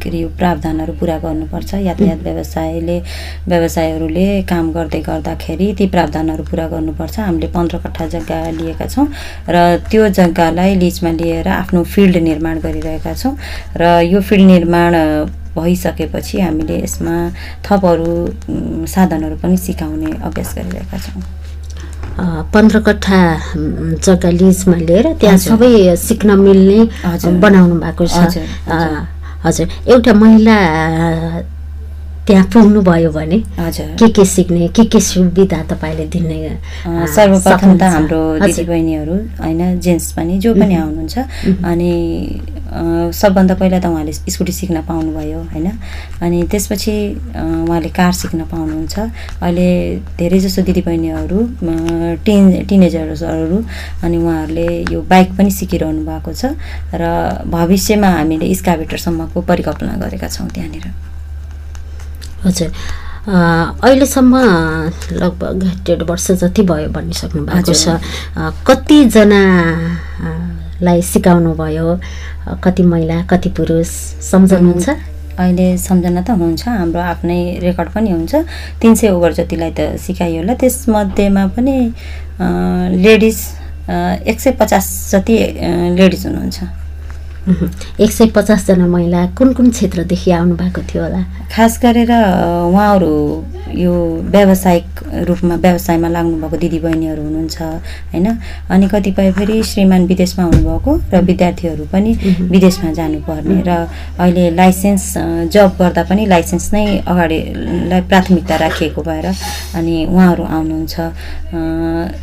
के 0.00 0.08
अरे 0.08 0.18
यो 0.18 0.28
प्रावधानहरू 0.40 0.92
पुरा 0.96 1.16
गर्नुपर्छ। 1.20 1.74
यातायात 1.84 2.22
व्यवसायले 2.24 2.98
व्यवसायहरूले 3.48 4.26
काम 4.48 4.72
गर्दै 4.72 5.00
गर्दाखेरि 5.04 5.66
ती 5.76 5.86
प्रावधानहरू 5.92 6.44
पुरा 6.48 6.66
गर्नुपर्छ। 6.72 7.18
हामीले 7.20 7.48
पन्ध्र 7.52 7.78
कट्ठा 7.84 8.06
जग्गा 8.16 8.38
लिएका 8.64 8.86
छौँ 8.88 9.06
र 9.48 9.76
त्यो 9.92 10.08
जग्गालाई 10.08 10.74
लिजमा 10.80 11.10
लिएर 11.20 11.48
आफ्नो 11.48 11.84
फिल्ड 11.84 12.16
निर्माण 12.24 12.60
गरिरहेका 12.64 13.12
छौँ 13.12 13.36
र 13.76 14.00
यो 14.08 14.20
फिल्ड 14.24 14.46
निर्माण 14.46 14.92
भइसकेपछि 15.52 16.40
हामीले 16.40 16.82
यसमा 16.82 17.14
थप 17.60 17.84
अरू 17.92 18.12
उम्, 18.48 18.86
साधनहरू 18.88 19.36
पनि 19.36 19.56
सिकाउने 19.56 20.10
अभ्यास 20.24 20.54
गरिरहेका 20.56 20.98
छौँ। 20.98 21.22
पन्ध्र 22.18 22.78
कट्ठा 22.86 23.20
जग्गा 24.04 24.30
लिजमा 24.30 24.76
लिएर 24.88 25.06
त्यहाँ। 25.20 25.38
सबै 25.38 25.96
सिक्न 25.98 26.38
मिल्ने। 26.38 26.80
बनाउनु 27.42 27.74
भएको 27.82 28.04
छ 28.06 28.38
हजुर, 29.44 29.66
एउटा 29.92 30.12
महिला 30.14 30.56
त्यहाँ 32.26 32.44
पुग्नुभयो 32.52 33.10
भने 33.12 33.38
हजुर। 33.60 33.88
के 34.00 34.08
के 34.16 34.24
सिक्ने 34.24 34.68
के 34.72 34.84
के 34.88 35.00
सुविधा 35.00 35.62
तपाईँले 35.68 36.06
दिने 36.08 36.38
सर्वप्रथम 37.14 37.76
त? 37.76 37.82
हाम्रो। 37.82 38.20
दिदीबहिनीहरू 38.40 39.16
होइन 39.44 39.60
जेन्ट्स 39.80 40.12
पनि 40.16 40.38
जो 40.40 40.54
पनि 40.56 40.74
आउनुहुन्छ। 40.74 41.18
अनि 41.68 41.92
सबभन्दा 43.12 43.54
पहिला 43.60 43.78
त 43.78 43.86
उहाँले 43.86 44.12
स्कुटी 44.12 44.52
सिक्न 44.52 44.80
पाउनुभयो 44.88 45.40
होइन? 45.52 45.68
अनि 46.24 46.38
त्यसपछि 46.48 46.94
उहाँले 47.68 47.88
कार 47.92 48.12
सिक्न 48.12 48.40
पाउनुहुन्छ। 48.48 48.98
अहिले 49.44 49.68
धेरै 50.18 50.38
जसो 50.40 50.62
दिदीबहिनीहरू 50.64 51.38
टिन 52.24 52.64
टिनेजर्सहरू 52.64 53.58
अनि 54.00 54.16
उहाँहरूले 54.16 54.68
यो 54.92 55.00
बाइक 55.12 55.36
पनि 55.36 55.50
सिकिरहनु 55.60 56.02
भएको 56.08 56.32
छ। 56.32 56.56
र 56.88 57.44
भविष्यमा 57.52 58.08
हामीले 58.08 58.54
स्काभेटरसम्मको 58.54 59.40
परिकल्पना 59.44 59.92
गरेका 60.00 60.28
छौँ 60.28 60.48
त्यहाँनिर। 60.48 61.13
हजुर। 62.44 62.70
अहिलेसम्म 63.28 64.36
लगभग 65.12 65.62
डेढ 65.86 66.02
वर्ष 66.10 66.30
जति 66.30 66.62
भयो 66.62 66.88
भनिसक्नु 66.92 67.44
भएको 67.46 67.72
छ 67.72 67.88
हजुर। 67.88 68.00
अ, 68.36 68.50
कतिजना 68.66 69.40
अ, 70.20 70.28
लाई 70.82 71.02
सिकाउनु 71.02 71.54
भयो? 71.54 72.00
कति 72.64 72.82
महिला 72.82 73.22
कति 73.30 73.48
पुरुष 73.56 73.88
सम्झनुहुन्छ? 74.30 74.88
अहिले 75.38 75.66
सम्झना 75.78 76.20
त 76.22 76.30
हुन्छ 76.30 76.68
हाम्रो 76.68 77.00
आफ्नै 77.00 77.58
रेकर्ड 77.62 77.88
पनि 77.90 78.10
हुन्छ। 78.10 78.34
तिन 78.80 78.94
सय 78.94 79.08
ओभर 79.10 79.32
जतिलाई 79.32 79.70
त 79.78 79.96
सिकाइयो 80.04 80.40
होला। 80.42 80.54
त्यसमध्येमा 80.60 81.46
पनि 81.56 81.76
लेडिज 83.04 83.38
एक 84.28 84.40
सय 84.40 84.50
पचास 84.60 84.86
जति 85.12 85.34
लेडिज 85.98 86.26
हुनुहुन्छ। 86.26 86.83
एक 87.44 88.10
सय 88.12 88.26
पचासजना 88.36 88.86
महिला 88.86 89.26
कुन 89.36 89.52
कुन 89.52 89.70
क्षेत्रदेखि 89.70 90.30
आउनु 90.32 90.54
भएको 90.56 90.80
थियो 90.88 91.02
होला? 91.02 91.20
खास 91.52 91.78
गरेर 91.82 92.10
उहाँहरू 92.72 93.12
यो 93.76 93.92
व्यावसायिक 94.32 94.86
रूपमा 95.28 95.54
व्यवसायमा 95.60 96.08
लाग्नुभएको 96.08 96.56
दिदीबहिनीहरू 96.56 97.22
हुनुहुन्छ 97.22 97.56
होइन? 98.12 98.26
अनि 98.70 98.88
कतिपय 98.88 99.30
फेरि 99.36 99.62
श्रीमान 99.62 100.06
विदेशमा 100.06 100.44
हुनुभएको 100.44 100.92
र 101.12 101.20
विद्यार्थीहरू 101.20 101.84
पनि 101.92 102.12
विदेशमा 102.48 102.92
जानुपर्ने 102.96 103.60
र 103.68 103.70
अहिले 104.18 104.50
लाइसेन्स 104.56 105.04
जब 105.52 105.76
गर्दा 105.78 106.02
पनि 106.08 106.26
लाइसेन्स 106.26 106.72
नै 106.74 106.86
अगाडि 107.04 107.38
लाई 107.92 108.00
प्राथमिकता 108.08 108.56
राखिएको 108.56 109.02
भएर 109.02 109.26
अनि 109.76 109.94
उहाँहरू 110.06 110.44
आउनुहुन्छ। 110.56 110.94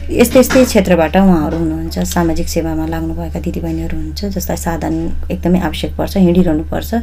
यस्तै 0.10 0.40
यस्तै 0.40 0.66
क्षेत्रबाट 0.66 1.16
उहाँहरू 1.18 1.58
हुनुहुन्छ 1.58 2.00
सामाजिक 2.10 2.48
सेवामा 2.50 2.86
लाग्नुभएका 2.90 3.40
दिदीबहिनीहरू 3.40 3.98
हुनुहुन्छ 3.98 4.26
जसलाई 4.38 4.58
साधन 4.58 4.96
एकदमै 5.32 5.60
आवश्यक 5.60 5.96
पर्छ 5.98 6.18
हिँडिरहनु 6.18 6.64
पर्छ 6.64 6.94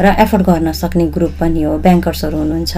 र 0.00 0.04
एफोर्ड 0.18 0.44
गर्न 0.44 0.72
सक्ने 0.72 1.06
ग्रुप 1.06 1.32
पनि 1.40 1.62
हो। 1.62 1.78
ब्याङ्कर्सहरू 1.78 2.38
हुनुहुन्छ 2.38 2.76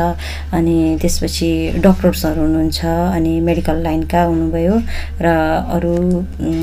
अनि 0.52 0.98
त्यसपछि 1.02 1.72
डक्टर्सहरू 1.76 2.40
हुनुहुन्छ 2.40 2.84
अनि 2.84 3.40
मेडिकल 3.40 3.82
लाइनका 3.82 4.22
हुनुभयो 4.22 4.82
र 5.20 5.26
अरू 5.70 5.94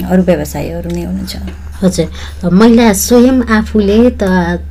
अरू 0.10 0.24
व्यवसायीहरू 0.24 0.89
नै 0.89 1.03
हुनुहुन्छ। 1.03 1.36
हजुर। 1.84 2.50
महिला 2.50 2.93
स्वयं 2.93 3.41
आफूले 3.41 4.10
त 4.10 4.24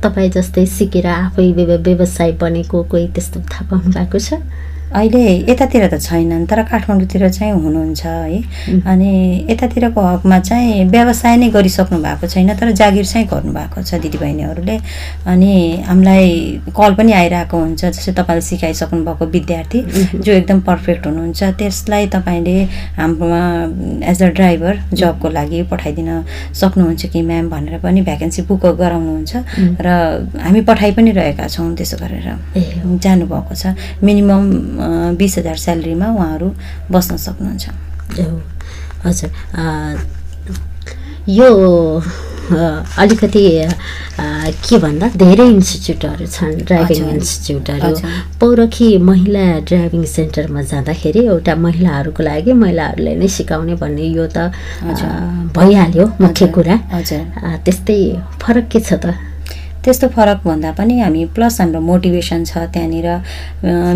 तपाईँ 0.03 0.29
जस्तै 0.29 0.65
सिकेर 0.65 1.07
आफै 1.07 1.51
व्य- 1.51 1.79
व्यवसाय 1.79 2.31
बनेको 2.31 2.83
कोही 2.83 3.07
त्यस्तो 3.07 3.39
थाहा 3.39 3.67
पाउनु 3.71 3.91
भएको 3.91 4.19
छ? 4.19 4.33
अहिले 4.87 5.51
यतातिर 5.51 5.87
त 5.91 5.99
छैनन् 5.99 6.45
तर 6.47 6.63
काठमाडौँतिर 6.63 7.27
चाहिँ 7.29 7.53
हुनुहुन्छ 7.53 8.05
है। 8.05 8.81
अनि 8.87 9.11
यतातिरको 9.51 10.01
हकमा 10.01 10.39
चाहिँ 10.39 10.85
व्यवसाय 10.89 11.35
नै 11.37 11.49
गरिसक्नु 11.51 11.97
भएको 11.99 12.27
छैन 12.27 12.55
तर 12.55 12.71
जागिर 12.71 13.05
चाहिँ 13.05 13.27
गर्नुभएको 13.27 13.81
छ 13.83 13.99
दिदीबहिनीहरूले। 13.99 14.77
अनि 15.27 15.53
हामीलाई 15.87 16.27
कल 16.71 16.93
पनि 16.95 17.11
आइरहेको 17.13 17.57
हुन्छ 17.57 17.85
जस्तै 17.85 18.13
तपाईँले 18.15 18.41
सिकाइसक्नु 18.41 19.03
भएको 19.03 19.25
विद्यार्थी 19.35 19.79
जो 20.23 20.31
एकदम 20.33 20.59
पर्फेक्ट 20.69 21.07
हुनुहुन्छ 21.07 21.43
त्यसलाई 21.59 22.07
तपाईँले 22.15 22.57
हाम्रोमा 22.95 23.43
एज 24.07 24.23
अ 24.23 24.29
ड्राइभर 24.39 24.73
जबको 24.93 25.29
लागि 25.29 25.61
पठाइदिन 25.71 26.09
सक्नुहुन्छ 26.55 27.05
कि 27.11 27.21
म्याम 27.21 27.49
भनेर 27.49 27.79
पनि 27.83 28.01
भ्याकेन्सी 28.07 28.41
बुक 28.47 28.65
गराउनुहुन्छ। 28.79 29.35
र 29.83 29.87
हामी 30.41 30.61
पठाइ 30.63 30.91
पनि 30.95 31.11
रहेका 31.11 31.47
छौँ 31.47 31.75
त्यसो 31.75 31.97
गरेर 31.99 32.27
जानुभएको 33.03 33.53
छ। 33.53 33.75
मिनिमम 34.03 34.76
बिस 35.19 35.37
हजार 35.37 35.57
स्यालेरीमा 35.65 36.07
उहाँहरू 36.13 36.47
बस्न 36.91 37.17
सक्नुहुन्छ। 37.17 37.65
हजुर। 39.05 39.29
यो 41.29 41.49
अलिकति 42.47 43.43
के 44.67 44.77
भन्दा 44.79 45.07
धेरै 45.19 45.47
इन्स्टिच्युटहरू 45.47 46.25
छन् 46.25 46.55
ड्राइभिङ। 46.67 47.03
इन्स्टिच्युटहरू। 47.19 47.91
पौरखी 48.39 48.89
महिला 49.03 49.43
ड्राइभिङ 49.67 50.03
सेन्टरमा 50.07 50.61
जाँदाखेरि 50.71 51.21
एउटा 51.27 51.53
महिलाहरूको 51.67 52.23
लागि 52.23 52.53
महिलाहरूले 52.63 53.15
नै 53.19 53.27
सिकाउने 53.27 53.75
भन्ने 53.83 54.05
यो 54.15 54.25
त। 54.31 54.55
भइहाल्यो 55.57 56.05
मुख्य 56.23 56.47
कुरा। 56.55 56.75
त्यस्तै 57.65 57.99
फरक 58.41 58.65
के 58.71 58.79
छ 58.79 58.93
त? 59.03 59.05
त्यस्तो 59.87 60.07
फरक 60.15 60.43
भन्दा 60.45 60.71
पनि 60.75 60.99
हामी 60.99 61.25
प्लस 61.35 61.59
हाम्रो 61.61 61.79
मोटिभेसन 61.81 62.43
छ 62.43 62.67
त्यहाँनिर। 62.75 63.07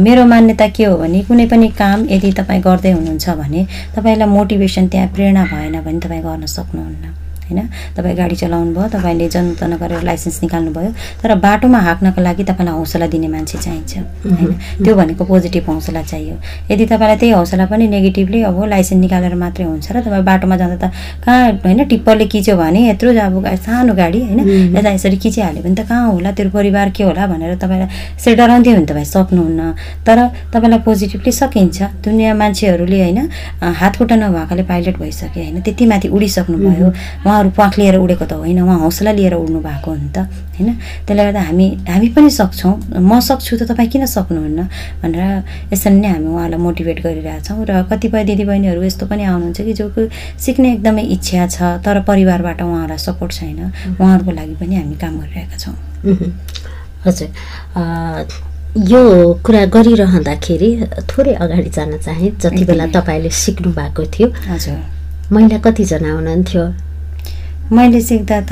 मेरो 0.08 0.26
मान्यता 0.26 0.68
के 0.72 0.84
हो 0.88 0.98
भने 0.98 1.22
कुनै 1.28 1.46
पनि 1.52 1.68
काम 1.78 2.08
यदि 2.10 2.32
तपाईँ 2.40 2.62
गर्दै 2.64 2.92
हुनुहुन्छ 2.92 3.30
भने 3.40 3.66
तपाईँलाई 3.96 4.30
मोटिभेसन 4.38 4.88
त्यहाँ 4.88 5.08
प्रेरणा 5.16 5.44
भएन 5.52 5.76
भने 5.84 6.00
तपाईँ 6.00 6.24
गर्न 6.24 6.46
सक्नुहुन्न। 6.56 7.21
होइन? 7.52 7.68
तपाईँ 7.98 8.16
गाडी 8.16 8.36
चलाउनु 8.36 8.72
भयो 8.76 8.88
तपाईँले 8.96 9.28
जनतन 9.30 9.72
गरेर 9.82 10.02
लाइसेन्स 10.04 10.40
निकाल्नु 10.44 10.72
भयो 10.72 10.92
तर 11.24 11.36
बाटोमा 11.46 11.80
हाँक्नको 11.88 12.22
लागि 12.22 12.44
तपाईँलाई 12.50 12.76
हौसला 12.80 13.08
दिने 13.14 13.28
मान्छे 13.28 13.58
चाहिन्छ 13.58 13.94
होइन? 14.26 14.54
त्यो 14.84 14.96
भनेको 14.96 15.24
पोजिटिभ 15.26 15.66
हौसला 15.70 16.02
चाहियो। 16.02 16.36
यदि 16.72 16.86
तपाईँलाई 16.86 17.18
त्यही 17.22 17.32
हौसला 17.32 17.66
पनि 17.72 17.88
नेगेटिभली 17.88 18.42
अब 18.50 18.58
लाइसेन्स 18.74 19.02
निकालेर 19.02 19.36
मात्रै 19.36 19.66
हुन्छ 19.66 19.92
र 19.92 20.00
तपाईँ 20.02 20.24
बाटोमा 20.24 20.56
जाँदा 20.58 20.78
त 20.82 20.92
कहाँ 21.26 21.52
होइन 21.66 21.84
टिप्परले 21.92 22.26
खिच्यो 22.32 22.56
भने 22.58 22.80
यत्रो 22.90 23.10
अब 23.22 23.46
सानो 23.66 23.94
गाडी 23.94 24.20
होइन? 24.26 24.40
यता 24.78 24.90
यसरी 24.92 25.18
खिचिहाल्यो 25.24 25.62
भने 25.64 25.76
त 25.76 25.88
कहाँ 25.90 26.12
होला? 26.12 26.32
तेरो 26.38 26.50
परिवार 26.50 26.90
के 26.96 27.04
होला 27.04 27.28
भनेर 27.28 27.56
तपाईँलाई 27.62 27.88
यसरी 28.18 28.36
डराउँदै 28.36 28.72
भने 28.76 28.86
तपाईँ 28.86 29.06
सक्नुहुन्न। 29.06 29.62
तर 30.08 30.18
तपाईँलाई 30.54 30.80
पोजिटिभली 30.88 31.32
सकिन्छ। 31.32 31.78
दुनियाँ 32.06 32.36
मान्छेहरूले 32.36 33.00
होइन 33.02 33.20
अ, 33.62 33.66
हात 33.82 33.94
खुट्टा 33.98 34.16
नभएकाले 34.16 34.64
पाइलट 34.72 34.96
भइसके 35.00 35.40
होइन? 35.42 35.62
त्यति 35.62 35.86
माथि 35.92 36.08
उडिसक्नुभयो। 36.16 36.88
उहाँहरू 37.26 37.41
उहाँहरू 37.42 37.56
प्वाख 37.56 37.78
लिएर 37.80 37.96
उडेको 37.98 38.26
त 38.26 38.34
होइन 38.34 38.62
उहाँ 38.62 38.80
हौसला 38.80 39.12
लिएर 39.12 39.34
उड्नु 39.34 39.60
भएको 39.60 39.90
हो 39.92 39.98
नि 39.98 40.10
त 40.14 40.30
होइन? 40.58 40.78
त्यसले 41.06 41.24
गर्दा 41.26 41.42
हामी 41.42 41.68
हामी 41.90 42.08
पनि 42.14 42.30
सक्छौँ। 42.30 43.02
म 43.02 43.20
सक्छु 43.20 43.58
त 43.58 43.64
तपाईँ 43.66 43.90
किन 43.90 44.06
सक्नुहुन्न? 44.06 44.62
भनेर 45.02 45.74
यसरी 45.74 45.98
नै 45.98 46.10
हामी 46.14 46.28
उहाँलाई 46.30 46.60
मोटिभेट 46.62 46.98
गरिरहेछौँ 47.02 47.66
र 47.66 47.72
कतिपय 47.90 48.24
दिदीबहिनीहरू 48.30 48.82
यस्तो 48.84 49.06
पनि 49.10 49.24
आउनुहुन्छ 49.26 49.62
कि 49.62 49.74
जो 49.74 49.90
सिक्ने 50.38 50.70
एकदमै 50.74 51.04
इच्छा 51.18 51.48
छ 51.48 51.82
तर 51.82 52.06
परिवारबाट 52.06 52.62
उहाँहरूलाई 52.62 53.02
सपोर्ट 53.02 53.32
छैन। 53.34 53.60
उहाँहरूको 53.98 54.32
लागि 54.32 54.56
पनि 54.62 54.76
हामी 54.76 54.96
काम 55.02 55.14
गरिरहेका 55.20 55.58
छौँ। 55.58 55.76
हजुर। 57.06 57.30
यो 58.88 59.02
कुरा 59.44 59.66
गरिरहँदाखेरि 59.66 60.70
थोरै 61.10 61.34
अगाडि 61.34 61.70
जान 61.74 61.98
चाहेँ 61.98 62.32
जति 62.38 62.64
बेला 62.70 62.86
तपाईँले 62.94 63.30
सिक्नु 63.34 63.74
भएको 63.74 64.04
थियो। 64.14 64.28
हजुर। 64.48 64.80
महिला 65.32 65.58
कतिजना 65.66 66.10
हुनुहुन्थ्यो? 66.12 66.91
मैले 67.72 68.02
सिक्दा 68.02 68.40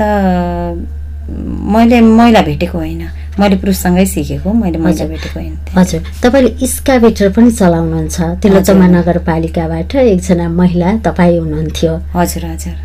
मैले 1.72 2.00
महिला 2.00 2.40
भेटेको 2.42 2.78
होइन। 2.78 3.02
मैले 3.38 3.56
पुरुषसँगै 3.56 4.04
सिकेको 4.06 4.52
मैले 4.52 4.78
महिला 4.78 5.04
भेटेको 5.06 5.38
होइन 5.40 5.56
हजुर। 5.76 6.00
तपाईँले 6.22 6.66
स्काभेटर 6.66 7.28
पनि 7.32 7.50
चलाउनुहुन्छ। 7.50 8.16
तिलोचमा 8.42 8.86
नगरपालिकाबाट 8.96 9.94
एकजना 9.94 10.48
महिला 10.60 10.96
तपाईँ 11.06 11.38
हुनुहुन्थ्यो। 11.38 11.92
हजुर 12.16 12.44
हजुर। 12.44 12.76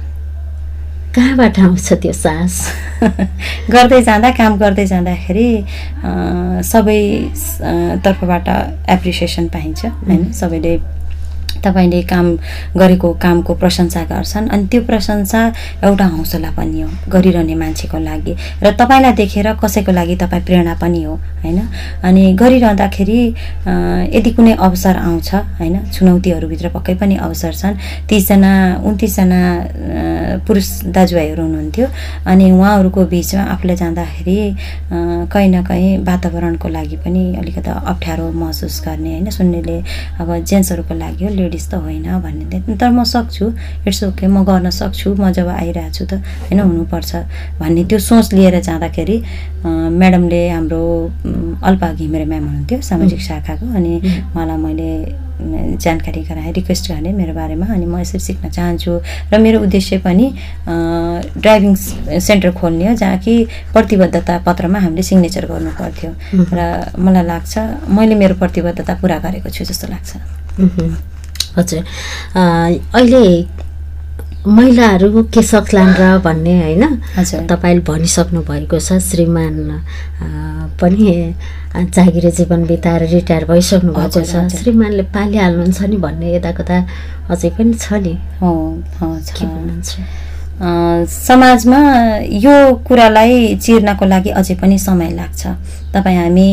कहाँबाट 1.15 1.60
आउँछ 1.60 1.88
त्यो 2.04 2.13
साहस 2.13 2.56
गर्दै 3.74 4.01
जाँदा 4.04 4.30
काम 4.38 4.58
गर्दै 4.60 4.86
जाँदाखेरि 4.86 5.48
सबै 6.72 7.00
तर्फबाट 8.06 8.48
एप्रिसिएसन 8.96 9.48
पाइन्छ। 9.56 9.86
होइन? 9.86 10.32
सबैले 10.39 10.74
तपाईँले 11.63 12.01
काम 12.03 12.25
गरेको 12.77 13.09
कामको 13.24 13.53
प्रशंसा 13.55 14.03
गर्छन्। 14.12 14.47
अनि 14.50 14.67
त्यो 14.71 14.81
प्रशंसा 14.83 15.41
एउटा 15.83 16.05
हौसला 16.05 16.50
पनि 16.57 16.81
हो 16.81 16.89
गरिरहने 17.12 17.55
मान्छेको 17.55 17.97
लागि। 18.00 18.33
र 18.63 18.71
तपाईँलाई 18.79 19.13
देखेर 19.13 19.47
कसैको 19.63 19.91
लागि 19.91 20.15
तपाईँ 20.15 20.43
प्रेरणा 20.45 20.74
पनि 20.81 21.03
हो 21.03 21.13
होइन? 21.15 21.59
अनि 22.03 22.24
गरिरहँदाखेरि 22.33 23.19
यदि 24.17 24.31
कुनै 24.35 24.53
अवसर 24.57 24.95
आउँछ 24.97 25.29
होइन? 25.59 25.75
चुनौतीहरूभित्र 25.93 26.69
पक्कै 26.75 26.95
पनि 27.01 27.15
अवसर 27.17 27.53
छन्। 27.53 27.75
तिसजना 28.09 28.51
उन्तिसजना 28.85 29.41
पुरुष 30.47 30.67
दाजुभाइहरू 30.95 31.43
हुनुहुन्थ्यो। 31.43 31.88
अनि 32.25 32.45
उहाँहरूको 32.51 33.01
बिचमा 33.05 33.43
आफूले 33.53 33.75
जाँदाखेरि 33.75 34.38
कहीँ 35.31 35.50
न 35.50 35.63
कहीँ 35.63 35.97
वातावरणको 36.05 36.67
लागि 36.69 36.97
पनि 37.05 37.24
अलिकति 37.41 37.69
अप्ठ्यारो 37.69 38.31
महसुस 38.31 38.81
गर्ने 38.85 39.12
होइन? 39.12 39.29
सुन्नेले 39.29 39.77
अब 40.21 40.29
जेन्ट्सहरूको 40.45 40.93
लागि 40.93 41.24
हो 41.25 41.29
लेडिज 41.46 41.66
त 41.70 41.74
होइन 41.86 42.08
भन्ने 42.25 42.75
तर 42.82 42.90
म 42.90 43.04
सक्छु 43.06 43.46
इट्स 43.88 44.04
ओके 44.04 44.28
म 44.28 44.44
गर्न 44.44 44.70
सक्छु 44.74 45.16
म 45.16 45.32
जब 45.32 45.48
आइरहेको 45.48 45.94
छु 45.94 46.06
त 46.06 46.14
होइन 46.50 46.60
हुनुपर्छ 46.60 47.12
भन्ने 47.62 47.84
त्यो 47.90 48.00
सोच 48.02 48.34
लिएर 48.34 48.60
जाँदाखेरि 48.68 49.18
म्याडमले 49.66 50.42
हाम्रो 50.50 50.82
अल्पा 51.70 51.88
घिमिरे 51.94 52.25
म्याम 52.25 52.44
हुनुहुन्थ्यो 52.46 52.82
सामाजिक 52.82 53.22
शाखाको 53.22 53.66
अनि 53.78 53.94
उहाँलाई 54.34 54.58
मैले 54.66 54.90
जानकारी 55.84 56.22
गराएँ 56.24 56.52
रिक्वेस्ट 56.54 56.92
गरेँ 56.92 57.12
मेरो 57.14 57.34
बारेमा 57.36 57.66
अनि 57.75 57.86
म 57.86 58.00
यसरी 58.00 58.20
सिक्न 58.20 58.50
चाहन्छु। 58.50 58.92
र 59.34 59.40
मेरो 59.44 59.60
उद्देश्य 59.68 59.98
पनि 60.00 60.25
ड्राइभिङ 61.44 61.75
सेन्टर 61.75 62.52
खोल्ने 62.56 62.88
हो 62.88 62.94
जहाँ 62.96 63.18
कि 63.20 63.34
प्रतिबद्धता 63.74 64.38
पत्रमा 64.48 64.80
हामीले 64.80 65.04
सिग्नेचर 65.04 65.46
गर्नु 65.52 65.72
पर्थ्यो। 65.75 66.12
र 66.56 66.96
मलाई 66.96 67.25
लाग्छ 67.28 67.54
मैले 67.92 68.16
मेरो 68.16 68.36
प्रतिबद्धता 68.40 68.94
पुरा 69.02 69.18
गरेको 69.28 69.50
छु 69.52 69.64
जस्तो 69.68 69.88
लाग्छ। 69.92 70.10
हजुर। 71.57 71.83
अहिले 72.35 73.25
महिलाहरू 74.47 75.24
के 75.33 75.41
सक्लान् 75.41 75.93
र 76.00 76.17
भन्ने 76.21 76.53
होइन 76.62 76.83
तपाईँले 77.50 77.81
भनिसक्नु 77.81 78.41
भएको 78.45 78.77
छ 78.79 78.97
श्रीमान 79.01 79.55
पनि 80.81 81.33
जागिरे 81.75 82.31
जीवन 82.31 82.65
बिताएर 82.65 83.03
रिटायर 83.09 83.43
भइसक्नु 83.50 83.91
भएको 83.93 84.21
छ। 84.21 84.45
श्रीमानले 84.53 85.03
पालिहाल्नुहुन्छ 85.09 85.81
नि 85.81 85.97
भन्ने 85.97 86.35
यता 86.35 86.51
कता 86.62 86.77
अझै 87.33 87.50
पनि 87.57 87.74
छ 87.74 87.93
नि। 88.05 88.13
समाजमा 91.09 91.79
यो 92.45 92.55
कुरालाई 92.88 93.55
चिर्नको 93.65 94.05
लागि 94.05 94.29
अझै 94.39 94.55
पनि 94.62 94.77
समय 94.79 95.09
लाग्छ। 95.17 95.41
तपाईँ 95.96 96.18
हामी 96.18 96.48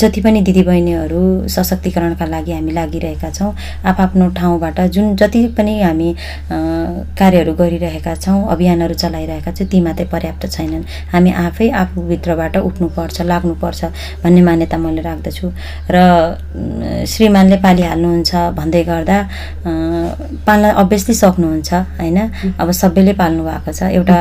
जति 0.00 0.20
पनि 0.24 0.40
दिदीबहिनीहरू 0.48 1.22
सशक्तिकरणका 1.48 2.26
लागि 2.26 2.52
हामी 2.52 2.72
लागिरहेका 2.72 3.30
छौँ 3.30 3.52
आफआफ्नो 3.84 4.28
ठाउँबाट 4.40 4.80
जुन 4.94 5.16
जति 5.20 5.46
पनि 5.58 5.80
हामी 5.82 6.08
कार्यहरू 7.20 7.52
गरिरहेका 7.60 8.14
छौँ 8.14 8.38
अभियानहरू 8.52 8.94
चलाइरहेका 8.94 9.52
छौँ 9.52 9.66
ती 9.68 9.80
मात्रै 9.80 10.06
पर्याप्त 10.12 10.46
छैनन्। 10.56 10.84
हामी 11.12 11.30
आफै 11.46 11.68
आफूभित्रबाट 11.82 12.56
उठ्नुपर्छ 12.56 13.20
लाग्नुपर्छ 13.30 13.84
भन्ने 14.24 14.42
मान्यता 14.48 14.76
मैले 14.78 15.02
राख्दछु। 15.02 15.46
र 15.90 15.96
श्रीमानले 17.06 17.56
पालिहाल्नुहुन्छ 17.66 18.30
भन्दै 18.58 18.82
गर्दा 18.90 19.18
पाल्न 20.46 20.64
अभियसली 20.82 21.14
सक्नुहुन्छ 21.14 21.70
होइन? 22.00 22.18
अब 22.60 22.70
सबैले 22.72 23.12
पाल्नु 23.20 23.42
भएको 23.44 23.72
छ। 23.72 23.82
एउटा 23.98 24.18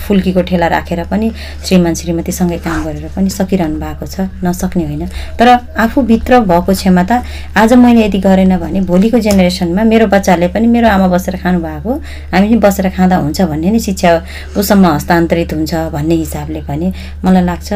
फुल्कीको 0.04 0.42
ठेला 0.50 0.66
राखेर 0.76 1.04
पनि 1.12 1.30
श्रीमान 1.64 1.94
श्रीमतीसँगै 1.94 2.58
काम 2.66 2.84
गरेर 2.84 3.06
पनि 3.16 3.30
सकिरहनु 3.60 3.80
भएको 3.80 4.06
छ 4.06 4.28
नसक्ने 4.44 4.84
होइन। 4.84 5.06
तर 5.38 5.48
आफूभित्र 5.76 6.40
भएको 6.40 6.72
क्षमता 6.72 7.22
आज 7.56 7.72
मैले 7.74 8.04
यदि 8.06 8.18
गरेन 8.18 8.56
भने 8.58 8.80
भोलिको 8.88 9.18
जेनेरेसनमा 9.18 9.84
मेरो 9.84 10.06
बच्चाले 10.06 10.48
पनि 10.48 10.66
मेरो 10.66 10.88
आमा 10.88 11.08
बसेर 11.08 11.36
खानु 11.36 11.60
भएको 11.60 11.92
हामी 12.32 12.48
पनि 12.48 12.56
बसेर 12.56 12.88
खाँदा 12.96 13.16
हुन्छ 13.16 13.40
भन्ने 13.42 13.70
नै 13.70 13.78
शिक्षा 13.78 14.10
उसँग 14.56 14.84
हस्तान्तरित 14.84 15.52
हुन्छ 15.52 15.74
भन्ने 15.92 16.14
हिसाबले 16.14 16.60
पनि 16.68 16.92
मलाई 17.24 17.44
लाग्छ 17.44 17.68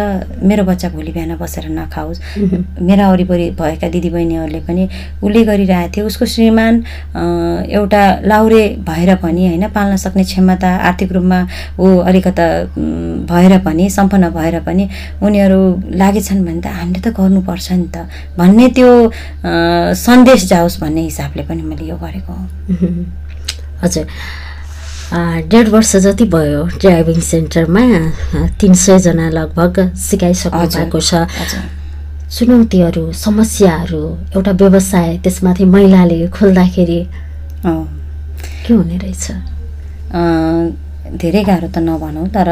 मेरो 0.43 0.65
बच्चा 0.65 0.89
भोलि 0.89 1.13
बिहान 1.13 1.37
बसेर 1.37 1.69
नखाओस्। 1.71 2.21
मेरा 2.89 3.11
वरिपरि 3.11 3.51
भएका 3.61 3.89
दिदीबहिनीहरूले 3.89 4.61
पनि 4.65 4.89
उसले 5.23 5.45
गरिरहेको 5.45 5.93
थियो 5.97 6.07
उसको 6.07 6.25
श्रीमान 6.27 6.75
एउटा 7.69 8.03
लाउरे 8.25 8.65
भएर 8.89 9.15
पनि 9.23 9.47
होइन 9.49 9.69
पाल्न 9.77 9.97
सक्ने 9.97 10.25
क्षमता 10.25 10.71
आर्थिक 10.89 11.13
रूपमा 11.13 11.41
ऊ 11.79 11.87
अलिकता 12.09 12.47
भएर 13.31 13.59
पनि 13.67 13.89
सम्पन्न 13.91 14.31
भएर 14.31 14.61
पनि 14.67 14.89
उनीहरू 15.23 15.61
लागेछन् 16.01 16.45
भने 16.47 16.61
त 16.61 16.67
हामीले 16.67 17.01
त 17.01 17.09
गर्नुपर्छ 17.19 17.69
नि 17.73 17.89
त। 17.95 17.97
भन्ने 18.39 18.67
त्यो 18.77 18.91
सन्देश 19.97 20.41
जाओस् 20.49 20.81
भन्ने 20.81 21.03
हिसाबले 21.11 21.43
पनि 21.49 21.63
मैले 21.63 21.85
यो 21.91 21.97
गरेको 21.97 22.33
हो। 22.33 22.45
हजुर। 23.83 24.07
डेढ 25.53 25.69
वर्ष 25.69 25.97
जति 26.05 26.25
भयो 26.35 26.63
ड्राइभिङ 26.81 27.21
सेन्टरमा 27.21 27.85
तिन 28.61 28.73
सयजना 28.75 29.27
लगभग 29.31 29.75
सिकाइसक्नु 29.95 30.67
भएको 30.67 31.01
छ। 31.01 31.13
चुनौतीहरू 32.35 33.13
समस्याहरू 33.13 34.03
एउटा 34.35 34.53
व्यवसाय 34.61 35.09
त्यसमाथि 35.23 35.65
महिलाले 35.65 36.19
खोल्दाखेरि 36.35 37.01
के 38.65 38.73
हुने 38.75 38.97
रहेछ? 38.99 39.25
धेरै 41.05 41.43
गाह्रो 41.45 41.69
त 41.69 41.79
नभनौँ 41.85 42.27
तर 42.33 42.49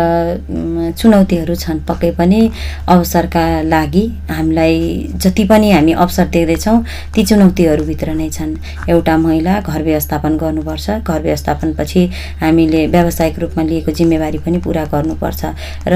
चुनौतीहरू 1.01 1.55
छन् 1.57 1.81
पक्कै 1.89 2.11
पनि 2.21 2.41
अवसरका 2.85 3.45
लागि। 3.65 4.05
हामीलाई 4.29 4.77
जति 5.17 5.45
पनि 5.49 5.71
हामी 5.73 5.93
अवसर 6.05 6.27
देख्दैछौँ 6.29 6.79
ती 7.15 7.21
चुनौतीहरूभित्र 7.25 8.09
नै 8.13 8.29
छन्। 8.29 8.53
एउटा 8.93 9.17
महिला 9.17 9.55
घर 9.61 9.83
व्यवस्थापन 9.83 10.37
गर्नुपर्छ। 10.37 10.87
घर 11.01 11.21
व्यवस्थापनपछि 11.23 12.03
हामीले 12.43 12.87
व्यावसायिक 12.93 13.39
रूपमा 13.41 13.63
लिएको 13.65 13.91
जिम्मेवारी 13.99 14.39
पनि 14.45 14.59
पुरा 14.61 14.85
गर्नुपर्छ। 14.93 15.43
र 15.89 15.95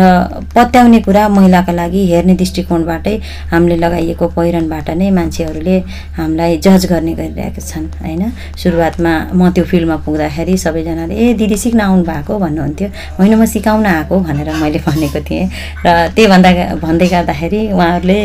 पत्याउने 0.57 1.01
कुरा 1.07 1.29
महिलाका 1.29 1.73
लागि 1.73 2.01
हेर्ने 2.12 2.35
दृष्टिकोणबाटै 2.40 3.16
हामीले 3.53 3.77
लगाइएको 3.85 4.27
पहिरनबाट 4.33 4.88
नै 4.97 5.11
मान्छेहरूले 5.12 5.77
हामीलाई 6.16 6.57
जज 6.64 6.87
गर्ने 6.88 7.12
गरिरहेका 7.21 7.61
छन् 7.61 7.87
होइन? 8.01 8.23
सुरुवातमा 8.57 9.12
म 9.37 9.51
त्यो 9.53 9.64
फिल्डमा 9.71 9.97
पुग्दाखेरि 10.09 10.57
सबैजनाले 10.57 11.14
ए 11.14 11.35
दिदी 11.37 11.57
सिक्न 11.57 11.81
आउनु 11.81 12.05
भएको 12.11 12.35
भन्नुहुन्थ्यो 12.47 12.89
होइन 13.19 13.35
म 13.35 13.45
सिकाउन 13.55 13.87
आएको 13.87 14.15
भनेर 14.27 14.49
मैले 14.63 14.79
भनेको 14.87 15.21
थिएँ। 15.29 15.45
र 15.85 15.89
त्यही 16.15 16.27
भन्दा 16.33 16.51
भन्दै 16.85 17.09
गर्दाखेरि 17.15 17.61
उहाँहरूले 17.75 18.19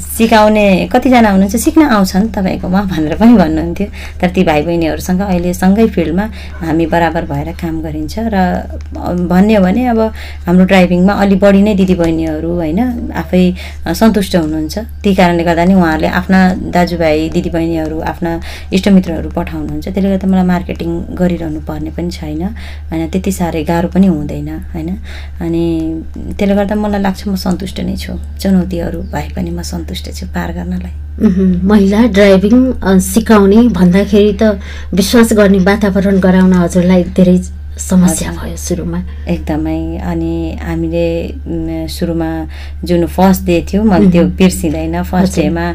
सिकाउने 0.00 0.66
कतिजना 0.92 1.30
हुनुहुन्छ 1.30 1.56
सिक्न 1.56 1.82
आउँछन् 1.96 2.26
तपाईँकोमा 2.34 2.80
भनेर 2.92 3.14
पनि 3.20 3.34
भन्नुहुन्थ्यो। 3.42 3.86
तर 4.20 4.28
ती 4.34 4.42
भाइ 4.48 4.60
बहिनीहरूसँग 4.66 5.20
अहिले 5.20 5.52
सँगै 5.54 5.86
फिल्डमा 5.94 6.24
हामी 6.66 6.86
बराबर 6.86 7.24
भएर 7.30 7.48
काम 7.62 7.74
गरिन्छ 7.82 8.14
र 8.34 8.36
भन्ने 9.30 9.54
हो 9.54 9.62
भने 9.62 9.82
अब 9.92 10.00
हाम्रो 10.46 10.64
ड्राइभिङमा 10.70 11.12
अलि 11.22 11.36
बढी 11.42 11.62
नै 11.62 11.74
दिदीबहिनीहरू 11.80 12.50
होइन 12.60 12.80
आफै 13.22 13.44
सन्तुष्ट 14.00 14.34
हुनुहुन्छ। 14.36 14.76
त्यही 15.02 15.14
कारणले 15.14 15.44
गर्दा 15.44 15.64
नि 15.64 15.74
उहाँहरूले 15.74 16.08
आफ्ना 16.20 16.38
दाजुभाइ 16.74 17.28
दिदीबहिनीहरू 17.34 17.98
आफ्ना 18.12 18.30
इष्टमित्रहरू 18.76 19.28
पठाउनुहुन्छ। 19.36 19.86
त्यसले 19.88 20.08
गर्दा 20.10 20.26
मलाई 20.32 20.46
मार्केटिङ 20.54 20.90
गरिरहनु 21.20 21.60
पर्ने 21.68 21.90
पनि 21.96 22.10
छैन। 22.10 22.42
होइन 22.90 23.02
त्यति 23.20 23.32
साह्रै 23.32 23.62
गाह्रो 23.68 23.88
पनि 23.92 24.06
हुँदैन 24.06 24.48
होइन? 24.72 24.88
अनि 25.44 25.64
त्यसले 26.40 26.54
गर्दा 26.56 26.74
मलाई 26.74 27.00
लाग्छ 27.04 27.28
म 27.28 27.36
सन्तुष्ट 27.36 27.80
नै 27.84 27.96
छु। 28.00 28.16
चुनौतीहरू 28.40 29.00
भए 29.12 29.28
पनि 29.36 29.50
म 29.52 29.60
सन्तुष्ट 29.60 30.06
छु 30.16 30.26
पार 30.32 30.52
गर्नलाई। 30.56 30.94
महिला 31.20 32.00
ड्राइभिङ 32.16 32.56
सिकाउने 33.04 33.68
भन्दाखेरि 33.76 34.32
त 34.40 34.56
विश्वास 34.96 35.32
गर्ने 35.36 35.58
वातावरण 35.68 36.16
गराउन 36.18 36.52
हजुरलाई 36.64 37.02
धेरै 37.12 37.36
समस्या 37.80 38.30
भयो 38.32 38.56
सुरुमा। 38.56 38.98
एकदमै। 39.34 39.80
अनि 40.10 40.34
हामीले 40.60 41.06
सुरुमा 41.88 42.30
जुन 42.84 43.06
फर्स्ट 43.16 43.44
डे 43.46 43.56
थियो 43.68 43.82
मैले 43.82 44.10
त्यो 44.12 44.24
बिर्सिँदैन। 44.38 45.02
फर्स्ट। 45.10 45.34
डेमा 45.40 45.66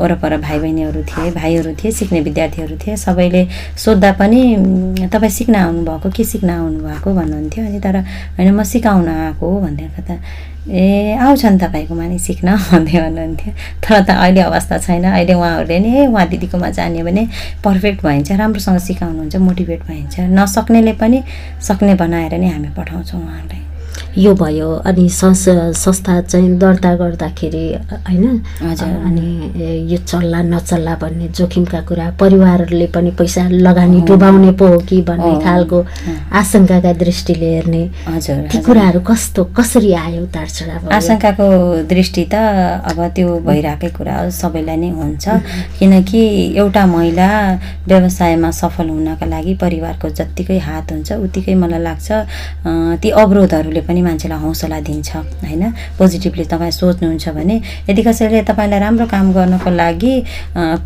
वरपर 0.00 0.36
भाइ 0.36 0.58
बहिनीहरू 0.58 1.02
थिए 1.10 1.30
भाइहरू 1.38 1.72
थिए 1.78 1.90
सिक्ने 1.98 2.20
विद्यार्थीहरू 2.20 2.76
थिए 2.82 2.96
सबैले 2.96 3.42
सोद्धा 3.84 4.12
पनि 4.20 4.42
"म, 4.56 5.08
तपाईँ 5.12 5.30
सिक्न 5.38 5.54
आउनुभएको 5.54 6.08
के 6.16 6.24
सिक्न 6.24 6.50
आउनुभएको 6.50 7.08
भन्नुहुन्थ्यो। 7.14 7.64
अनि 7.66 7.80
तर 7.80 7.96
होइन 8.36 8.50
म 8.54 8.62
सिकाउन 8.62 9.08
आएको 9.08 9.44
हो 9.50 9.60
भनेर 9.60 9.90
त 10.08 10.18
ए 10.68 11.14
आउँछन् 11.20 11.58
तपाईँकोमा 11.58 12.06
नि 12.06 12.18
सिक्न? 12.18 12.56
भन्दै 12.70 12.98
भन्नुहुन्थ्यो। 13.00 13.52
तर 13.82 14.02
त 14.02 14.10
अहिले 14.10 14.40
अवस्था 14.40 14.78
छैन। 14.78 15.04
अहिले 15.04 15.34
उहाँहरूले 15.34 15.78
नि 15.78 16.06
उहाँ 16.06 16.26
दिदीकोमा 16.28 16.70
जाने 16.70 17.02
भने 17.02 17.28
पर्फेक्ट 17.64 18.02
भइन्छ 18.02 18.32
राम्रोसँग 18.32 18.78
सिकाउनुहुन्छ 18.78 19.36
मोटिभेट 19.36 19.86
भइन्छ। 19.86 20.20
नसक्नेले 20.34 20.92
पनि 20.92 21.22
सक्ने 21.62 21.94
बनाएर 21.94 22.34
नै 22.34 22.48
हामी 22.48 22.68
पठाउँछौँ 22.76 23.20
उहाँहरूलाई 23.22 23.65
यो 24.18 24.34
भयो 24.34 24.70
अनि 24.86 25.08
संस 25.10 25.44
संस्था 25.76 26.20
चाहिँ 26.22 26.56
दर्ता 26.58 26.94
गर्दाखेरि 26.96 27.64
होइन। 28.08 28.24
अनि 28.62 29.88
यो 29.92 29.98
चल्ला 29.98 30.42
नचल्ला 30.42 30.94
भन्ने 31.02 31.28
जोखिमका 31.36 31.80
कुरा 31.88 32.10
परिवारले 32.20 32.86
पनि 32.94 33.10
पैसा 33.18 33.48
लगानी 33.50 34.00
डुबाउने 34.08 34.52
पो 34.58 34.66
हो 34.66 34.78
कि 34.88 35.00
भन्ने। 35.08 35.34
खालको 35.44 35.84
आशंकाका 36.32 36.92
दृष्टिले 37.02 37.52
हेर्ने 37.54 37.82
ती। 38.08 38.62
कुराहरू 38.62 39.00
कस्तो 39.08 39.44
कसरी 39.56 39.92
आयो 39.94 40.22
उतार 40.22 40.48
चढाव 40.48 40.88
आशंकाको 40.96 41.46
दृष्टि 41.88 42.24
त 42.32 42.34
अब 42.88 42.98
त्यो 43.16 43.38
भइरहेकै 43.46 43.90
कुरा 43.98 44.16
हो 44.16 44.30
सबैलाई 44.32 44.76
नै 44.76 44.90
हुन्छ 44.96 45.28
किनकि 45.78 46.22
एउटा 46.56 46.86
महिला 46.86 47.28
व्यवसायमा 47.88 48.50
सफल 48.50 48.88
हुनका 48.88 49.26
लागि 49.26 49.54
परिवारको 49.60 50.08
जत्तिकै 50.18 50.58
हात 50.66 50.92
हुन्छ 50.92 51.12
उत्तिकै 51.12 51.54
मलाई 51.54 51.82
लाग्छ 51.82 52.08
ती 53.02 53.10
अवरोधहरूले 53.22 53.80
पनि 53.88 54.02
मान्छेलाई 54.06 54.38
हौसला 54.38 54.78
दिन्छ 54.86 55.10
होइन? 55.42 55.62
पोजिटिभली 55.98 56.44
तपाईँ 56.46 56.70
सोच्नुहुन्छ 56.70 57.28
भने 57.36 57.56
यदि 57.90 58.02
कसैले 58.06 58.42
तपाईँलाई 58.46 58.80
राम्रो 58.80 59.06
काम 59.10 59.32
गर्नको 59.32 59.70
लागि 59.70 60.14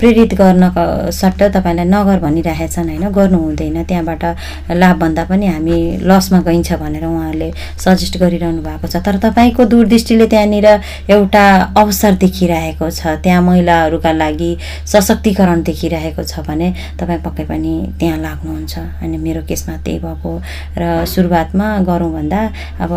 प्रेरित 0.00 0.34
गर्नको 0.40 0.84
सट्ट 1.12 1.42
तपाईँलाई 1.56 1.86
नगर 1.92 2.18
भनिरहेछन् 2.24 2.88
होइन? 2.88 3.04
गर्नु 3.12 3.38
हुँदैन। 3.38 3.76
त्यहाँबाट 3.84 4.24
लाभभन्दा 4.72 5.24
पनि 5.30 5.46
हामी 5.46 5.76
लसमा 6.08 6.40
गइन्छ 6.48 6.72
भनेर 6.80 7.04
उहाँहरूले 7.04 7.50
सजेस्ट 7.84 8.14
गरिरहनु 8.22 8.62
भएको 8.62 8.86
छ। 8.88 8.96
तर 9.04 9.16
तपाईँको 9.20 9.64
दूरदृष्टिले 9.72 10.26
त्यहाँनिर 10.26 10.66
एउटा 11.10 11.44
अवसर 11.76 12.12
देखिरहेको 12.24 12.90
छ। 12.90 13.20
त्यहाँ 13.24 13.42
महिलाहरूका 13.42 14.12
लागि 14.12 14.52
सशक्तिकरण 14.86 15.62
देखिरहेको 15.62 16.22
छ 16.22 16.40
भने 16.48 16.68
तपाईँ 17.00 17.20
पक्कै 17.26 17.44
पनि 17.50 17.74
त्यहाँ 18.00 18.18
लाग्नुहुन्छ। 18.18 18.74
अनि 19.02 19.16
मेरो 19.18 19.42
केसमा 19.48 19.76
त्यही 19.84 19.98
भएको 19.98 20.30
र 20.78 21.04
सुरुवातमा 21.04 21.66
गरौँ 21.88 22.12
भन्दा 22.12 22.40
अब 22.80 22.90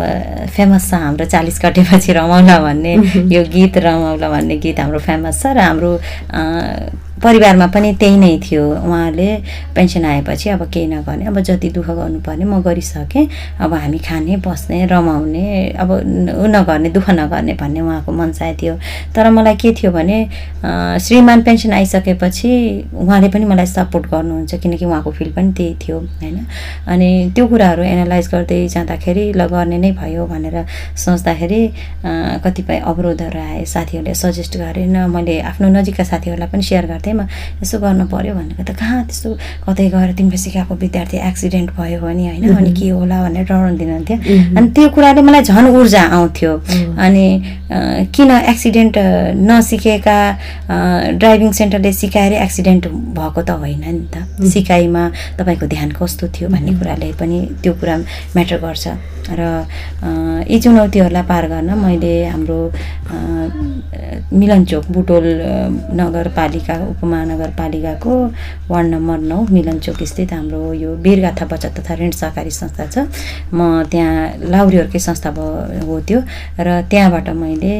फेमस 0.56 0.90
छ 0.90 1.00
हाम्रो 1.04 1.24
चालिस 1.26 1.58
कटेपछि 1.60 2.12
रमाउला 2.12 2.58
भन्ने 2.66 2.94
यो 3.34 3.42
गीत 3.54 3.78
रमाउला 3.86 4.28
भन्ने 4.30 4.56
गीत 4.64 4.80
हाम्रो 4.80 4.98
फेमस 5.08 5.42
छ 5.42 5.56
र 5.56 5.58
हाम्रो 5.60 5.92
परिवारमा 7.24 7.66
पनि 7.74 7.92
त्यही 8.00 8.16
नै 8.20 8.36
थियो। 8.44 8.62
उहाँले 8.84 9.28
पेन्सन 9.74 10.04
आएपछि 10.04 10.48
अब 10.50 10.62
केही 10.70 10.86
नगर्ने 10.86 11.24
अब 11.26 11.40
जति 11.40 11.68
दुःख 11.72 11.88
गर्नुपर्ने 11.90 12.44
म 12.44 12.60
गरिसकेँ। 12.62 13.26
अब 13.64 13.72
हामी 13.74 13.98
खाने 13.98 14.36
बस्ने 14.44 14.84
रमाउने 14.86 15.44
अब 15.82 15.90
उ 15.90 16.46
नगर्ने 16.46 16.88
दुःख 16.92 17.10
नगर्ने 17.10 17.52
भन्ने 17.56 17.80
उहाँको 17.80 18.12
मनसाय 18.12 18.54
थियो। 18.60 18.74
तर 19.16 19.30
मलाई 19.30 19.56
के 19.56 19.72
थियो 19.72 19.92
भने 19.92 20.18
श्रीमान 21.00 21.42
पेन्सन 21.42 21.72
आइसकेपछि 21.72 22.50
उहाँले 22.92 23.28
पनि 23.32 23.44
मलाई 23.44 23.66
सपोर्ट 23.66 24.06
गर्नुहुन्छ 24.12 24.54
किनकि 24.62 24.84
उहाँको 24.84 25.10
फिल 25.10 25.32
पनि 25.32 25.52
त्यही 25.56 25.74
थियो 25.80 25.98
होइन? 25.98 26.36
अनि 26.86 27.08
त्यो 27.34 27.46
कुराहरू 27.48 27.82
एनालाइज 27.82 28.28
गर्दै 28.34 28.60
जाँदाखेरि 28.68 29.24
ल 29.32 29.46
गर्ने 29.48 29.78
नै 29.78 29.90
भयो 29.96 30.26
भनेर 30.26 30.56
सोच्दाखेरि 30.96 31.62
कतिपय 32.44 32.78
अवरोधहरू 32.84 33.40
आए 33.40 33.64
साथीहरूले 33.64 34.14
सजेस्ट 34.14 34.56
गरे 34.58 34.84
न 34.86 35.08
मैले 35.10 35.40
आफ्नो 35.50 35.68
नजिकका 35.78 36.04
साथीहरूलाई 36.04 36.48
पनि 36.52 36.62
सेयर 36.62 36.86
गर्थेँ 36.86 37.13
म 37.14 37.26
यसो 37.62 37.78
गर्नु 37.78 38.04
पऱ्यो 38.12 38.34
भनेको 38.34 38.62
त 38.62 38.70
कहाँ 38.76 39.04
त्यस्तो 39.06 39.28
कतै 39.66 39.88
गएर 39.94 40.10
तिमीले 40.18 40.38
सिकाएको 40.44 40.74
विद्यार्थी 40.84 41.16
एक्सिडेन्ट 41.30 41.70
भयो 41.78 42.00
भने 42.02 42.24
होइन 42.28 42.44
अनि 42.56 42.72
के 42.74 42.88
होला 42.90 43.16
भनेर 43.24 43.44
डराउनु 43.46 43.76
दिनुहुन्थ्यो 43.78 44.16
अनि 44.58 44.68
त्यो 44.74 44.88
कुराले 44.94 45.22
मलाई 45.22 45.42
झन् 45.42 45.68
ऊर्जा 45.78 46.02
आउँथ्यो। 46.18 46.52
अनि 47.04 47.26
किन 48.14 48.30
एक्सिडेन्ट 48.30 48.94
नसिकेका 49.48 50.18
ड्राइभिङ 51.18 51.50
सेन्टरले 51.60 51.92
सिकाएर 51.92 52.32
एक्सिडेन्ट 52.42 52.86
भएको 53.18 53.42
त 53.42 53.50
होइन 53.62 53.84
नि 53.84 54.06
त। 54.14 54.46
सिकाइमा 54.52 55.02
तपाईँको 55.38 55.66
ध्यान 55.66 55.90
कस्तो 55.98 56.28
थियो 56.34 56.48
भन्ने 56.48 56.72
कुराले 56.78 57.12
पनि 57.20 57.38
त्यो 57.62 57.72
कुरा 57.80 57.96
म्याटर 58.36 58.58
गर्छ। 58.64 58.86
र 59.24 59.42
यी 60.50 60.58
चुनौतीहरूलाई 60.60 61.22
पार 61.24 61.44
गर्न 61.48 61.70
मैले 61.80 62.14
हाम्रो 62.28 62.58
मिलनचोक 64.36 64.84
बुटोल 64.92 65.26
नगरपालिका 65.96 66.74
उपमहानगरपालिकाको 66.94 68.14
वार्ड 68.70 68.86
नम्बर 68.94 69.18
नौ 69.30 69.38
मिलनचोक 69.50 70.02
स्थित 70.12 70.32
हाम्रो 70.32 70.72
यो 70.82 70.90
वीरगाथा 71.04 71.44
बचत 71.52 71.78
तथा 71.78 71.94
ऋण 72.00 72.10
सहकारी 72.20 72.50
संस्था 72.60 72.86
छ 72.94 73.06
म 73.54 73.82
त्यहाँ 73.90 74.48
लाउरीहरूकै 74.54 74.98
संस्था 75.08 75.30
भ- 75.36 75.84
हो 75.86 76.00
त्यो 76.08 76.20
र 76.60 76.80
त्यहाँबाट 76.90 77.28
मैले 77.42 77.74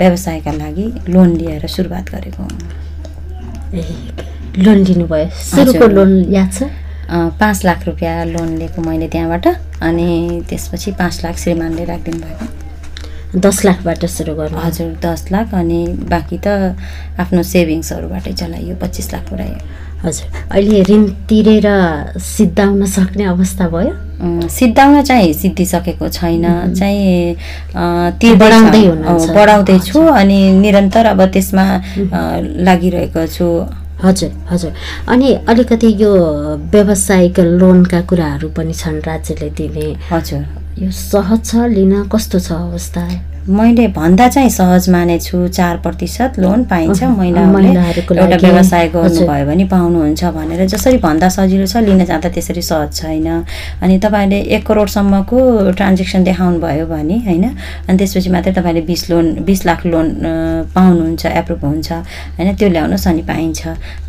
व्यवसायका 0.00 0.52
लागि 0.62 0.86
लोन 1.12 1.28
लिएर 1.36 1.66
सुरुवात 1.76 2.10
गरेको। 2.14 2.42
ए, 3.76 3.82
लोन 4.64 4.78
लिनुभयो 4.88 5.28
सुरुको। 5.52 5.86
लोन 5.96 6.12
याद 6.34 6.52
छ 6.52 6.62
पाँच 7.40 7.64
लाख 7.64 7.86
रुपियाँ 7.86 8.24
लोन 8.26 8.48
लिएको 8.58 8.80
मैले 8.82 9.08
त्यहाँबाट 9.14 9.46
अनि 9.86 10.06
त्यसपछि 10.48 10.90
पाँच 11.00 11.20
लाख 11.24 11.36
श्रीमानले 11.44 11.84
राखिदिनु 11.84 12.18
भएको 12.26 12.46
दस 13.34 13.64
लाखबाट 13.64 14.04
सुरु 14.06 14.34
गर्नु। 14.34 14.58
हजुर 14.58 14.88
दस 15.02 15.26
लाख 15.32 15.54
अनि 15.54 15.80
बाँकी 16.10 16.38
त 16.46 16.76
आफ्नो 17.18 17.42
सेभिङ्सहरूबाटै 17.42 18.32
चलाइयो 18.32 18.76
पच्चिस 18.82 19.12
लाख 19.12 19.22
पुऱ्यायो। 19.30 19.58
हजुर। 20.04 20.26
अहिले 20.52 20.82
ऋण 20.88 21.02
तिरेर 21.28 21.66
सिद्धाउन 22.14 22.84
सक्ने 22.86 23.24
अवस्था 23.24 23.68
भयो? 23.68 23.92
सिद्धाउन 24.48 25.02
चाहिँ 25.02 25.32
सिद्धिसकेको 25.32 26.08
छैन। 26.08 26.44
चाहिँ 26.78 27.34
तिर्दैछ। 28.20 28.40
बढाउँदै 28.40 28.84
बढाउँदैछु 29.34 30.00
अनि 30.00 30.38
निरन्तर 30.62 31.06
अब 31.06 31.20
त्यसमा 31.32 31.64
लागिरहेको 32.68 33.26
छु। 33.26 33.48
हजुर 34.06 34.30
हजुर। 34.50 34.72
अनि 35.08 35.32
अलिकति 35.48 35.94
यो 36.02 36.12
व्यावसायिक 36.72 37.40
लोनका 37.40 38.00
कुराहरू 38.00 38.48
पनि 38.48 38.74
छन् 38.74 39.00
राज्यले 39.06 39.50
दिने। 39.50 39.88
हजुर। 40.12 40.44
यो 40.78 40.90
सहज 40.90 41.44
छ 41.44 41.70
लिन 41.76 41.94
कस्तो 42.08 42.38
छ 42.40 42.52
अवस्था? 42.52 43.02
मैले 43.48 43.86
भन्दा 43.94 44.28
चाहिँ 44.28 44.48
सहज 44.50 44.88
मानेछु 44.90 45.46
चार 45.48 45.76
प्रतिशत 45.78 46.38
लोन 46.38 46.64
पाइन्छ 46.64 47.02
महिलाहरूले 47.02 47.68
एउटा। 47.68 48.36
व्यवसाय। 48.42 48.88
गर्नुभयो 48.88 49.46
भने 49.46 49.64
पाउनुहुन्छ 49.64 50.24
भनेर 50.34 50.66
जसरी 50.66 50.98
भन्दा 50.98 51.28
सजिलो 51.28 51.66
छ 51.66 51.76
लिन 51.86 52.04
जाँदा 52.04 52.28
त्यसरी 52.28 52.62
सहज 52.62 52.94
छैन 52.96 53.28
अनि 53.82 53.98
तपाईँले 53.98 54.40
एक 54.50 54.66
करोडसम्मको 54.66 55.38
ट्रान्जेक्सन 55.72 56.24
देखाउनु 56.24 56.58
भयो 56.58 56.86
भने 56.86 57.18
होइन 57.26 57.44
अनि 57.86 57.96
त्यसपछि 57.98 58.30
मात्रै 58.30 58.52
तपाईँले 58.52 58.82
बिस 58.82 59.10
लोन 59.10 59.26
बिस 59.46 59.64
लाख 59.66 59.86
लोन 59.86 60.06
पाउनुहुन्छ 60.74 61.26
एप्रुभ 61.26 61.64
हुन्छ 61.64 61.92
होइन 62.38 62.54
त्यो 62.56 62.68
ल्याउनुहोस् 62.68 63.06
अनि 63.08 63.22
पाइन्छ 63.30 63.60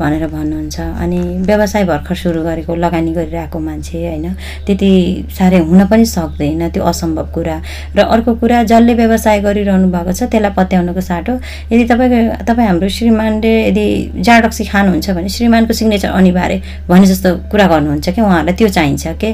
भनेर 0.02 0.28
भन्नुहुन्छ 0.28 0.78
अनि 1.04 1.20
व्यवसाय 1.46 1.84
भर्खर 1.86 2.16
सुरु 2.16 2.42
गरेको 2.42 2.76
लगानी 2.76 3.14
गरिरहेको 3.14 3.60
मान्छे 3.60 3.98
होइन 4.08 4.28
त्यति 4.66 4.92
साह्रै 5.38 5.62
हुन 5.70 5.86
पनि 5.86 6.06
सक्दैन 6.08 6.70
त्यो 6.74 6.84
असम्भव 6.84 7.28
कुरा 7.36 7.58
र 7.96 8.00
अर्को 8.08 8.36
कुरा 8.42 8.64
जसले 8.66 8.94
व्यवसाय 8.94 9.26
गरिरहनु 9.44 9.88
भएको 9.92 10.12
छ 10.12 10.24
त्यसलाई 10.32 10.52
पत्याउनुको 10.58 11.02
साटो। 11.02 11.34
यदि 11.72 11.84
तपाईँको 11.92 12.20
तपाईँ 12.48 12.68
हाम्रो 12.68 12.88
श्रीमानले 12.98 13.54
यदि 13.70 13.86
जाडक्सी 14.28 14.64
खानुहुन्छ 14.72 15.08
भने 15.18 15.30
श्रीमानको 15.30 15.74
सिग्नेचर 15.80 16.10
अनिवार्य 16.20 16.62
भने 16.90 17.06
जस्तो 17.06 17.30
कुरा 17.52 17.66
गर्नुहुन्छ 17.68 18.10
कि 18.10 18.22
उहाँहरूलाई 18.22 18.56
त्यो 18.56 18.70
चाहिन्छ 18.78 19.04
कि 19.22 19.30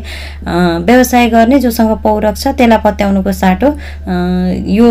व्यवसाय 0.88 1.30
गर्ने 1.30 1.60
जोसँग 1.60 1.92
पौरख 2.04 2.36
छ 2.38 2.48
त्यसलाई 2.58 2.80
पत्याउनुको 2.86 3.32
साटो 3.32 3.68
यो 4.78 4.88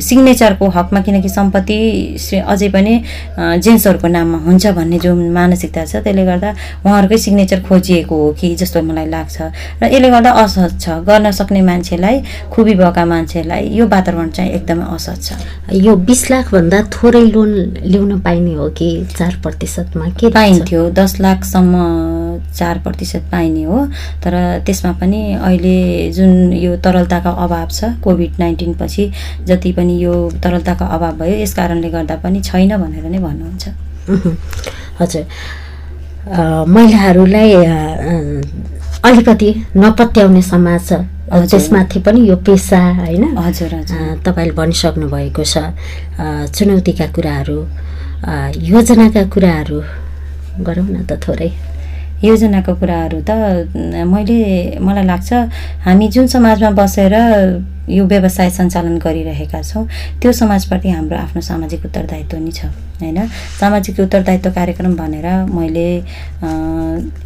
सिग्नेचरको 0.00 0.68
हकमा 0.76 1.00
किनकि 1.06 1.28
सम्पत्ति 1.28 1.78
अझै 2.52 2.68
पनि 2.74 2.94
जेन्ट्सहरूको 3.64 4.08
नाममा 4.08 4.38
हुन्छ 4.46 4.66
भन्ने 4.78 4.98
जो 5.04 5.14
मानसिकता 5.14 5.84
छ 5.84 6.04
त्यसले 6.04 6.24
गर्दा 6.24 6.50
उहाँहरूकै 6.84 7.18
सिग्नेचर 7.18 7.60
खोजिएको 7.68 8.14
हो 8.14 8.32
कि 8.38 8.54
जस्तो 8.60 8.82
मलाई 8.82 9.06
लाग्छ। 9.14 9.36
र 9.82 9.84
यसले 9.92 10.08
गर्दा 10.10 10.30
असहज 10.42 10.72
छ। 10.80 10.86
गर्न 11.08 11.30
सक्ने 11.30 11.60
मान्छेलाई 11.62 12.16
खुबी 12.52 12.74
भएका 12.74 13.04
मान्छेलाई 13.04 13.68
यो 13.78 13.86
वातावरण 13.88 14.30
चाहिँ 14.34 14.50
एकदमै 14.52 14.84
असहज 14.94 15.18
छ 15.26 15.28
यो 15.86 15.94
बिस 16.08 16.22
लाखभन्दा 16.30 16.78
थोरै 16.94 17.24
लोन 17.30 17.50
ल्याउन 17.84 18.20
पाइने 18.20 18.54
हो 18.54 18.68
कि 18.78 18.88
चार 19.16 19.36
प्रतिशतमा 19.42 20.08
के? 20.20 20.30
पाइन्थ्यो 20.30 20.82
दस 20.98 21.12
लाखसम्म 21.20 21.74
चार 22.58 22.78
प्रतिशत 22.84 23.28
पाइने 23.32 23.62
हो 23.64 23.78
तर 24.24 24.34
त्यसमा 24.66 24.92
पनि 25.00 25.20
अहिले 25.34 25.76
जुन 26.12 26.52
यो 26.52 26.76
तरलताको 26.84 27.32
अभाव 27.44 27.68
छ 27.70 27.92
कोभिड 28.04 28.32
नाइन्टिन 28.38 28.74
पछि 28.80 29.10
जति 29.48 29.72
पनि 29.72 29.98
यो 30.04 30.14
तरलताको 30.44 30.84
अभाव 30.96 31.12
भयो 31.18 31.36
यस 31.42 31.54
कारणले 31.54 31.90
गर्दा 31.90 32.16
पनि 32.24 32.40
छैन 32.42 32.76
भनेर 32.76 33.04
नै 33.10 33.18
भन्नुहुन्छ 33.26 33.64
हजुर 35.00 35.24
महिलाहरूलाई 36.74 37.52
अलिकति 39.04 39.48
नपत्याउने 39.76 40.42
समाज। 40.42 40.92
त्यसमाथि 41.24 41.98
पनि 42.04 42.20
यो 42.28 42.36
पेसा 42.36 42.80
होइन 43.00 43.24
हजुर 43.36 43.72
तपाईँले 44.24 44.54
भनिसक्नु 44.60 45.06
भएको 45.08 45.44
छ। 45.44 45.72
चुनौतीका 46.52 47.06
कुराहरू 47.16 47.58
योजनाका 48.72 49.22
कुराहरू 49.32 49.78
गरौँ 50.60 50.86
न 50.86 50.96
त 51.08 51.16
थोरै। 51.24 51.50
योजनाको 52.24 52.72
कुराहरू 52.80 53.18
त 53.28 53.30
मैले 54.04 54.38
मलाई 54.80 55.04
लाग्छ 55.04 55.32
हामी 55.84 56.06
जुन 56.08 56.26
समाजमा 56.28 56.70
बसेर 56.76 57.14
यो 57.88 58.04
व्यवसाय 58.04 58.50
सञ्चालन 58.50 58.98
गरिरहेका 58.98 59.62
छौँ। 59.62 59.86
त्यो 60.20 60.32
समाजप्रति 60.32 60.88
हाम्रो 60.90 61.16
आफ्नो 61.16 61.40
सामाजिक 61.42 61.84
उत्तरदायित्व 61.84 62.36
नि 62.38 62.52
छ 62.52 62.64
होइन? 63.00 63.26
सामाजिक 63.60 64.00
उत्तरदायित्व 64.00 64.50
कार्यक्रम 64.50 64.94
भनेर 64.96 65.26
मैले 65.50 65.88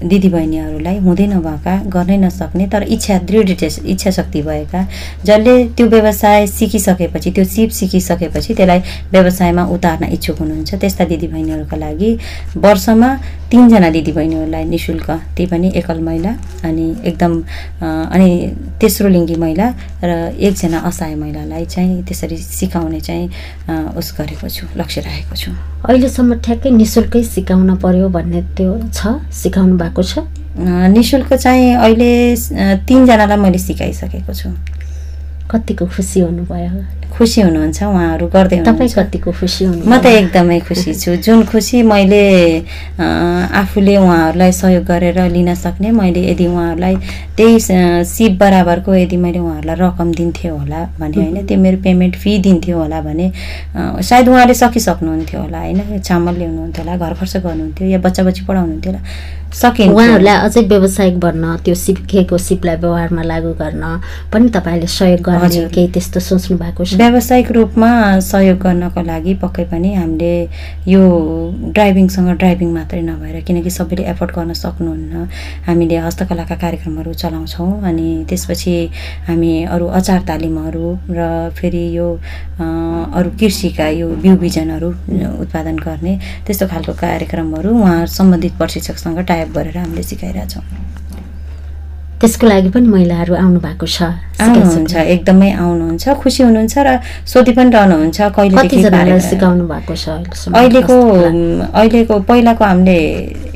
दिदीबहिनीहरूलाई 0.08 0.98
हुँदै 0.98 1.26
नभएका 1.26 1.74
गर्नै 1.94 2.16
नसक्ने 2.16 2.66
तर 2.72 2.82
इच्छा 2.82 3.18
दृढ 3.28 3.48
इच्छा- 3.92 4.12
शक्ति 4.18 4.42
भएका 4.42 4.80
जसले 5.24 5.54
त्यो 5.76 5.86
व्यवसाय 5.86 6.46
सिकिसकेपछि 6.46 7.30
त्यो 7.30 7.44
सिप 7.44 7.70
सिकिसकेपछि 7.70 8.54
त्यसलाई 8.54 8.80
व्यवसायमा 9.12 9.64
उतार्न 9.74 10.04
इच्छुक 10.16 10.38
हुनुहुन्छ। 10.38 10.74
त्यस्ता 10.74 11.04
दिदीबहिनीहरूका 11.04 11.76
लागि 11.76 12.10
वर्षमा 12.56 13.10
तिनजना 13.50 13.90
दिदीबहिनीहरूलाई 13.90 14.64
नि 14.64 14.78
शुल्क 14.78 15.08
त्यही 15.36 15.46
पनि 15.46 15.68
एकल 15.76 16.00
महिला 16.00 16.32
अनि 16.64 16.86
एकदम 17.04 17.32
अनि 18.14 18.28
तेस्रो 18.80 19.08
लिङ्गी 19.08 19.36
महिला 19.36 19.66
र 20.04 20.10
एकजना 20.48 20.78
असहाय 20.88 21.14
महिलालाई 21.14 21.64
चाहिँ 21.64 22.02
त्यसरी 22.08 22.36
सिकाउने 22.36 23.00
चाहिँ 23.00 23.26
उस 23.96 24.14
गरेको 24.18 24.48
छु 24.48 24.66
लक्ष्य 24.76 25.00
राखेको 25.00 25.36
छु। 25.36 25.50
अहिलेसम्म 25.84 26.40
ठ्याक्कै 26.44 26.70
नि 26.70 26.84
शुल्कै 26.84 27.22
सिकाउन 27.22 27.76
पर्यो 27.84 28.08
भन्ने 28.08 28.42
त्यो 28.56 28.72
छ? 28.92 29.20
सिकाउनु 29.32 29.76
भएको 29.78 30.02
छ? 30.02 30.24
नि 30.58 31.02
शुल्क 31.02 31.34
चाहिँ 31.34 31.74
अहिले 31.76 32.10
तिनजनालाई 32.88 33.38
मैले 33.38 33.58
सिकाइसकेको 33.58 34.32
छु। 34.34 34.48
कतिको 35.50 35.86
खुसी 35.86 36.20
हुनुभयो? 36.20 36.70
खुसी 37.18 37.40
हुनुहुन्छ 37.40 37.82
उहाँहरू 37.82 38.26
गर्दै 38.30 38.58
तपाईँ 38.62 38.90
कतिको 38.94 39.30
खुसी 39.40 39.64
हुनु 39.64 39.82
म 39.90 39.98
त 39.98 40.06
एकदमै 40.06 40.58
खुसी 40.68 40.94
छु। 40.94 41.16
जुन 41.18 41.42
खुसी 41.50 41.82
मैले 41.82 42.22
आफूले 42.98 43.96
उहाँहरूलाई 43.96 44.52
सहयोग 44.52 44.84
गरेर 44.86 45.18
लिन 45.34 45.54
सक्ने 45.54 45.90
मैले 45.90 46.22
यदि 46.30 46.46
उहाँहरूलाई 46.46 46.94
त्यही 47.36 47.58
सिप 48.06 48.32
बराबरको 48.38 48.94
यदि 48.94 49.16
मैले 49.18 49.38
उहाँहरूलाई 49.38 49.76
रकम 49.82 50.12
दिन्थेँ 50.14 50.50
होला 50.50 50.80
भने 51.00 51.16
होइन 51.18 51.46
त्यो 51.46 51.58
मेरो 51.58 51.78
पेमेन्ट 51.82 52.14
फी 52.22 52.38
दिन्थ्यो 52.46 52.78
होला 52.78 53.00
भने 53.02 53.26
सायद 54.08 54.28
उहाँले 54.28 54.54
सकिसक्नुहुन्थ्यो 54.54 55.40
होला 55.42 55.58
होइन 55.58 55.98
चामल 55.98 56.34
ल्याउनुहुन्थ्यो 56.38 56.84
होला 56.84 56.96
घर 56.96 57.12
खर्च 57.18 57.36
गर्नुहुन्थ्यो 57.36 57.88
या 57.88 57.98
बच्चा 57.98 58.22
बच्ची 58.22 58.42
पढाउनुहुन्थ्यो 58.46 58.92
होला 58.92 59.02
सकिन्थ्यो 59.48 59.96
उहाँहरूलाई 59.96 60.36
अझै 60.46 60.62
व्यावसायिक 60.68 61.18
बन्न 61.20 61.56
त्यो 61.64 61.74
सिकेको 61.74 62.36
सिपलाई 62.38 62.76
व्यवहारमा 62.84 63.22
लागू 63.22 63.52
गर्न 63.58 63.84
पनि 64.32 64.48
तपाईँले 64.54 64.86
सहयोग 64.86 65.20
गर्ने। 65.24 65.68
केही 65.74 65.88
त्यस्तो 65.94 66.20
सोच्नु 66.20 66.56
भएको 66.58 66.84
छ? 66.84 67.00
व्यावसायिक 67.10 67.50
रूपमा 67.52 67.90
सहयोग 68.20 68.58
गर्नको 68.62 69.02
लागि 69.02 69.34
पक्कै 69.42 69.64
पनि 69.70 69.92
हामीले 69.94 70.32
यो 70.92 71.02
ड्राइभिङसँग 71.74 72.28
ड्राइभिङ 72.40 72.68
मात्रै 72.72 73.00
नभएर 73.02 73.40
किनकि 73.48 73.70
सबैले 73.70 74.02
एफोर्ड 74.12 74.30
गर्न 74.36 74.52
सक्नुहुन्न। 74.52 75.24
हामीले 75.66 75.96
हस्तकलाका 76.06 76.56
कार्यक्रमहरू 76.64 77.12
चलाउँछौँ 77.22 77.70
अनि 77.88 78.08
त्यसपछि 78.28 78.74
हामी 79.28 79.52
अरू 79.74 79.86
अचार 79.98 80.20
तालिमहरू 80.28 80.86
र 81.10 81.50
फेरि 81.58 81.84
यो 81.96 82.08
अरू 82.60 83.30
कृषिका 83.40 83.88
यो 84.00 84.08
बिउ 84.22 84.36
बिजनहरू 84.44 84.90
उत्पादन 85.42 85.76
गर्ने 85.86 86.18
त्यस्तो 86.46 86.66
खालको 86.68 86.92
कार्यक्रमहरू 87.06 87.70
उहाँ 87.80 88.06
सम्बन्धित 88.18 88.52
प्रशिक्षकसँग 88.60 89.18
टाइप 89.32 89.48
गरेर 89.56 89.78
हामीले 89.78 90.02
सिकाइरहेछौँ। 90.12 90.64
त्यसको 92.20 92.46
लागि 92.50 92.68
पनि 92.74 92.88
महिलाहरू 92.94 93.34
आउनु 93.42 93.58
भएको 93.66 93.86
छ 93.86 94.02
आउनुहुन्छ 94.42 94.94
एकदमै 95.14 95.50
आउनुहुन्छ 95.62 96.04
खुसी 96.22 96.42
हुनुहुन्छ 96.42 96.74
र 96.86 96.88
सोधि 97.32 97.52
पनि 97.58 97.70
रहनुहुन्छ 97.76 98.18
पारेर- 98.34 99.22
सिकाउनु 99.30 99.64
भएको 99.72 99.94
छ? 99.94 100.04
अहिलेको? 100.58 100.96
अहिलेको 101.78 102.14
पहिलाको 102.30 102.62
हामीले 102.64 102.96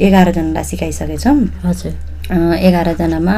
एघारजनालाई 0.06 0.64
सिकाइसकेछौँ 0.70 1.36
हजुर 1.66 1.92
एघारजनामा 2.66 3.36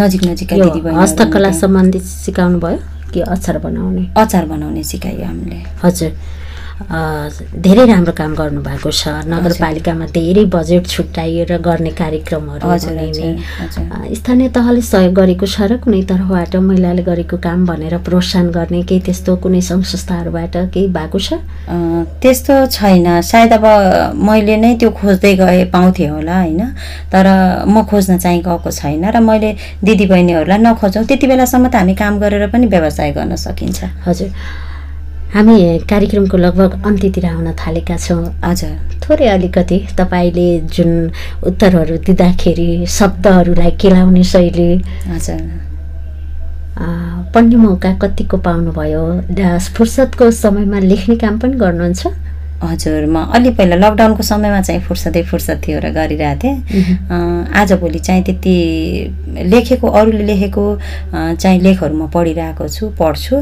नजिक 0.00 0.22
नजिकका 0.30 0.56
यो 0.56 0.64
दिदीबहिनीहरू 0.64 1.02
हस्तकला। 1.02 1.50
सम्बन्धित 1.62 2.04
सिकाउनु 2.26 2.58
भयो 2.64 2.78
कि 3.12 3.20
अचार 3.34 3.56
बनाउने 3.64 4.02
अचार 4.22 4.44
बनाउने 4.52 4.82
सिकाइयो 4.92 5.24
हामीले 5.30 5.58
हजुर 5.84 6.10
धेरै 6.80 7.84
राम्रो 7.86 8.12
काम 8.16 8.34
गर्नुभएको 8.34 8.90
छ। 8.90 9.08
नगरपालिकामा 9.28 10.06
धेरै 10.16 10.44
बजेट 10.54 10.86
छुट्याइएर 10.88 11.50
गर्ने 11.60 11.90
कार्यक्रमहरू 12.00 12.66
स्थानीय 14.16 14.48
तहले 14.56 14.80
सहयोग 14.80 15.14
गरेको 15.14 15.46
छ 15.46 15.68
र 15.70 15.76
कुनै 15.84 16.02
तर्फबाट 16.08 16.56
महिलाले 16.56 17.02
गरेको 17.04 17.36
काम 17.36 17.66
भनेर 17.66 17.98
प्रोत्साहन 18.00 18.50
गर्ने 18.56 18.82
केही 18.88 19.00
त्यस्तो 19.06 19.36
कुनै 19.44 19.60
सङ्घ 19.60 19.84
संस्थाहरूबाट 19.84 20.56
केही 20.72 20.88
भएको 20.88 21.18
छ? 21.20 21.28
त्यस्तो 22.22 22.54
छैन। 22.72 23.20
सायद 23.28 23.52
अब 23.60 23.66
मैले 24.16 24.56
नै 24.56 24.74
त्यो 24.80 24.90
खोज्दै 24.90 25.34
गए 25.36 25.64
पाउँथेँ 25.68 26.08
होला 26.08 26.36
होइन? 26.40 26.62
तर 27.12 27.26
म 27.68 27.84
खोज्न 27.84 28.18
चाहिँ 28.18 28.40
गएको 28.40 28.70
छैन 28.70 29.04
र 29.04 29.20
मैले 29.20 29.50
दिदीबहिनीहरूलाई 29.84 30.58
नखोजौँ। 30.58 31.04
त्यति 31.04 31.26
बेलासम्म 31.28 31.68
त 31.68 31.74
हामी 31.76 31.94
काम 31.94 32.18
गरेर 32.18 32.48
पनि 32.48 32.66
व्यवसाय 32.66 33.12
गर्न 33.12 33.36
सकिन्छ। 33.36 33.78
हजुर। 34.08 34.30
हामी 35.34 35.56
कार्यक्रमको 35.90 36.36
लगभग 36.36 36.86
अन्त्यतिर 36.86 37.26
आउन 37.26 37.52
थालेका 37.58 37.96
छौँ। 37.96 38.24
हजुर 38.44 38.74
थोरै 39.02 39.26
अलिकति 39.28 39.78
तपाईँले 39.98 40.48
जुन 40.74 40.90
उत्तरहरू 41.48 41.96
दिँदाखेरि 42.06 42.68
शब्दहरूलाई 42.90 43.70
केलाउने 43.80 44.22
शैली 44.32 44.70
हजुर 45.06 45.42
पढ्ने 47.34 47.56
मौका 47.56 47.92
कतिको 48.02 48.36
पाउनुभयो? 48.46 49.02
फुर्सदको 49.76 50.30
समयमा 50.34 50.78
लेख्ने 50.80 51.16
काम 51.22 51.38
पनि 51.38 51.56
गर्नुहुन्छ। 51.62 52.06
हजुर 52.60 53.06
म 53.08 53.24
अलि 53.32 53.50
पहिला 53.56 53.76
लकडाउनको 53.76 54.22
समयमा 54.22 54.60
चाहिँ 54.60 54.80
फुर्सदै 54.84 55.22
फुर्सद 55.30 55.62
थियो 55.64 55.78
र 55.80 55.90
गरिरहेको 55.96 56.40
थिएँ। 56.44 57.48
आजभोलि 57.56 57.98
चाहिँ 57.98 58.22
त्यति 58.24 58.54
लेखेको 59.48 59.86
अरूले 59.88 60.24
लेखेको 60.30 60.64
चाहिँ 61.40 61.60
लेखहरू 61.60 61.94
म 61.96 62.06
पढिरहेको 62.12 62.68
छु 62.68 62.88
पढ्छु। 63.00 63.36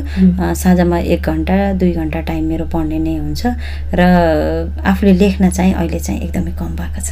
साँझमा 0.54 0.98
एक 1.14 1.22
घन्टा 1.28 1.56
दुई 1.82 1.92
घन्टा 1.98 2.20
टाइम 2.30 2.44
मेरो 2.46 2.64
पढ्ने 2.70 2.98
नै 2.98 3.16
हुन्छ 3.18 3.42
र 3.98 4.00
आफूले 4.86 5.12
लेख्न 5.18 5.50
चाहिँ 5.50 5.74
अहिले 5.74 5.98
चाहिँ 5.98 6.20
एकदमै 6.22 6.52
कम 6.54 6.70
भएको 6.78 7.00
छ। 7.02 7.10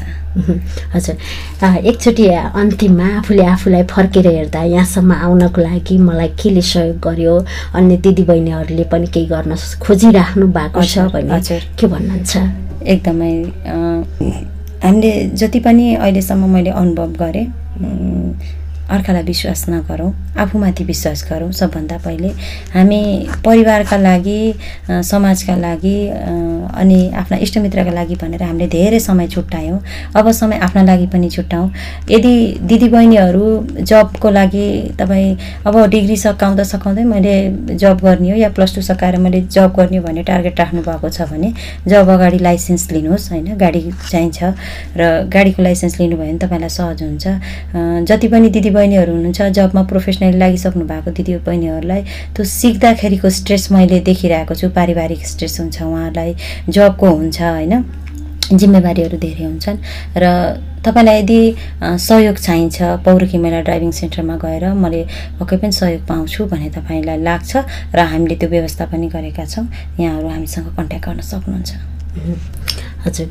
हजुर। 0.95 1.17
एकचोटि 1.91 2.27
अन्तिममा 2.55 3.07
आफूले 3.19 3.45
आफूलाई 3.47 3.83
फर्केर 3.91 4.27
हेर्दा 4.27 4.63
यहाँसम्म 4.63 5.13
आउनको 5.27 5.61
लागि 5.61 5.99
मलाई 5.99 6.29
केले 6.39 6.63
सहयोग 6.63 6.97
गर्यो? 7.03 7.35
अन्य 7.75 7.97
दिदीबहिनीहरूले 8.05 8.85
पनि 8.93 9.07
केही 9.11 9.27
गर्न 9.27 9.55
खोजिराख्नु 9.83 10.47
भएको 10.55 10.83
छ 10.85 11.11
भने 11.11 11.35
हजुर। 11.35 11.63
के 11.79 11.87
भन्नुहुन्छ? 11.97 12.37
एकदमै 12.87 13.33
हामीले 14.85 15.13
जति 15.35 15.61
पनि 15.61 15.95
अहिलेसम्म 15.95 16.49
मैले 16.55 16.71
अनुभव 16.81 17.13
गरेँ 17.23 17.47
अर्कालाई 18.91 19.23
विश्वास 19.23 19.65
नगरौँ 19.69 20.13
आफूमाथि 20.39 20.85
विश्वास 20.85 21.27
गरौँ 21.31 21.51
सबभन्दा 21.53 21.97
पहिले। 22.05 22.29
हामी 22.75 23.01
परिवारका 23.45 23.97
लागि 23.97 24.41
समाजका 24.89 25.57
लागि 25.57 25.97
अनि 26.77 26.99
आफ्ना 27.17 27.37
इष्टमित्रका 27.43 27.93
लागि 27.93 28.15
भनेर 28.23 28.43
हामीले 28.43 28.67
धेरै 28.69 29.01
समय 29.01 29.27
छुट्यायौँ। 29.29 29.81
अब 30.17 30.31
समय 30.31 30.59
आफ्ना 30.63 30.83
लागि 30.83 31.07
पनि 31.13 31.31
छुट्याउँ। 31.31 31.71
यदि 32.11 32.35
दिदीबहिनीहरू 32.63 33.47
जबको 33.83 34.31
लागि 34.31 34.67
तपाईँ 35.01 35.37
अब 35.67 35.75
डिग्री 35.91 36.17
सकाउँदा 36.17 36.65
सकाउँदै 36.65 37.05
मैले 37.05 37.35
जब 37.75 38.01
गर्ने 38.05 38.31
हो 38.31 38.37
या 38.37 38.49
प्लस 38.55 38.75
टू 38.75 38.83
सकाएर 38.83 39.17
मैले 39.19 39.41
जब 39.51 39.75
गर्ने 39.79 39.97
हो 39.97 40.05
भन्ने 40.05 40.23
टार्गेट 40.23 40.61
राख्नु 40.61 40.83
भएको 40.83 41.09
छ 41.11 41.29
भने 41.33 41.53
जब 41.89 42.09
अगाडि 42.09 42.39
लाइसेन्स 42.39 42.91
लिनुहोस् 42.93 43.31
होइन? 43.33 43.57
गाडी 43.57 43.81
चाहिन्छ 44.11 44.39
र 44.97 45.29
गाडीको 45.33 45.63
लाइसेन्स 45.63 45.99
लिनुभयो 46.01 46.27
भने 46.27 46.39
तपाईँलाई 46.39 46.69
सहज 46.69 47.03
हुन्छ। 47.03 47.27
जति 48.09 48.29
पनि 48.29 48.49
दिदीबहिनीहरू 48.77 49.13
हुनुहुन्छ 49.13 49.41
जबमा 49.57 49.83
प्रोफेसनली 49.89 50.39
लागिसक्नु 50.39 50.85
भएको 50.85 51.11
दिदीबहिनीहरूलाई 51.17 52.03
त्यो 52.37 52.45
सिक्दाखेरिको 52.45 53.29
स्ट्रेस 53.31 53.73
मैले 53.73 54.01
देखिरहेको 54.05 54.55
छु 54.55 54.69
पारिवारिक 54.77 55.21
स्ट्रेस 55.27 55.55
हुन्छ 55.61 55.77
उहाँहरूलाई 55.83 56.31
जबको 56.69 57.07
हुन्छ 57.09 57.39
होइन? 57.41 57.73
जिम्मेवारीहरू 58.53 59.17
धेरै 59.17 59.45
हुन्छन्। 59.49 59.79
र 60.23 60.25
तपाईँलाई 60.85 61.17
यदि 61.21 61.41
सहयोग 61.83 62.37
चाहिन्छ 62.37 62.77
पौरखी 63.01 63.39
महिला 63.41 63.61
ड्राइभिङ 63.67 63.91
सेन्टरमा 63.97 64.37
गएर 64.45 64.65
मैले 64.77 65.01
पक्कै 65.41 65.57
पनि 65.57 65.73
सहयोग 65.73 66.03
पाउँछु 66.07 66.45
भन्ने 66.53 66.69
तपाईँलाई 66.77 67.19
लाग्छ 67.25 67.53
र 67.97 67.99
हामीले 68.13 68.37
त्यो 68.37 68.49
व्यवस्था 68.53 68.85
पनि 68.93 69.09
गरेका 69.09 69.45
छौँ। 69.49 69.67
यहाँहरू 69.99 70.29
हामीसँग 70.29 70.67
कन्ट्याक्ट 70.77 71.07
गर्न 71.09 71.21
सक्नुहुन्छ। 71.33 71.71
हजुर। 73.07 73.27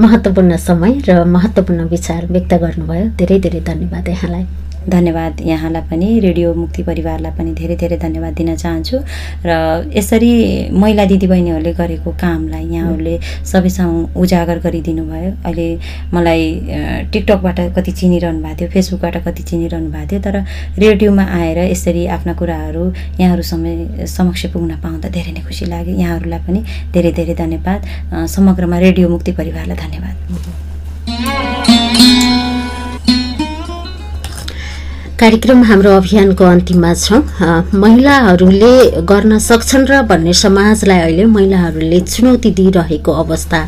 महत्त्वपूर्ण 0.00 0.56
समय 0.56 0.92
र 1.08 1.24
महत्त्वपूर्ण 1.24 1.84
विचार 1.84 2.26
व्यक्त 2.26 2.54
गर्नुभयो। 2.54 3.08
धेरै 3.18 3.38
धेरै 3.38 3.60
धन्यवाद 3.60 4.08
यहाँलाई। 4.08 4.44
धन्यवाद 4.88 5.40
यहाँलाई 5.46 5.82
पनि 5.90 6.08
रेडियो 6.20 6.54
मुक्ति 6.54 6.82
परिवारलाई 6.82 7.32
पनि 7.38 7.52
धेरै 7.54 7.76
धेरै 7.76 7.96
धन्यवाद 7.98 8.32
दिन 8.34 8.54
चाहन्छु। 8.56 8.96
र 9.46 9.50
यसरी 9.96 10.32
महिला 10.72 11.04
दिदीबहिनीहरूले 11.12 11.72
गरेको 11.72 12.10
कामलाई 12.22 12.64
यहाँहरूले 12.66 13.14
सबैसँग 13.52 14.16
उजागर 14.16 14.58
गरिदिनु 14.66 15.04
भयो 15.06 15.30
अहिले 15.44 15.68
मलाई 16.14 16.42
टिकटकबाट 17.12 17.58
कति 17.76 17.92
चिनिरहनु 17.92 18.40
भएको 18.42 18.56
थियो 18.60 18.68
फेसबुकबाट 18.74 19.16
कति 19.26 19.42
चिनिरहनु 19.42 19.90
भएको 19.90 20.08
थियो 20.10 20.20
तर 20.26 20.36
रेडियोमा 20.78 21.24
आएर 21.40 21.58
यसरी 21.70 22.06
आफ्ना 22.16 22.32
कुराहरू 22.40 22.84
यहाँहरू 23.20 23.42
समय 23.42 24.06
समक्ष 24.06 24.46
पुग्न 24.52 24.76
पाउँदा 24.82 25.08
धेरै 25.08 25.32
नै 25.32 25.42
खुसी 25.46 25.64
लाग्यो। 25.66 25.94
यहाँहरूलाई 25.94 26.40
पनि 26.46 26.60
धेरै 26.92 27.12
धेरै 27.12 27.34
धन्यवाद। 27.34 27.80
समग्रमा 28.28 28.78
रेडियो 28.78 29.08
मुक्ति 29.08 29.32
परिवारलाई 29.32 29.76
धन्यवाद। 29.76 30.16
कार्यक्रम 35.20 35.62
हाम्रो 35.64 35.90
अभियानको 35.96 36.44
अन्तिममा 36.44 36.92
छौँ। 36.94 37.20
महिलाहरूले 37.74 38.74
गर्न 39.06 39.38
सक्छन् 39.38 39.86
र 39.86 40.02
भन्ने 40.02 40.32
समाजलाई 40.34 41.00
अहिले 41.00 41.24
महिलाहरूले 41.26 42.00
चुनौती 42.02 42.50
दिइरहेको 42.50 43.12
अवस्था 43.22 43.60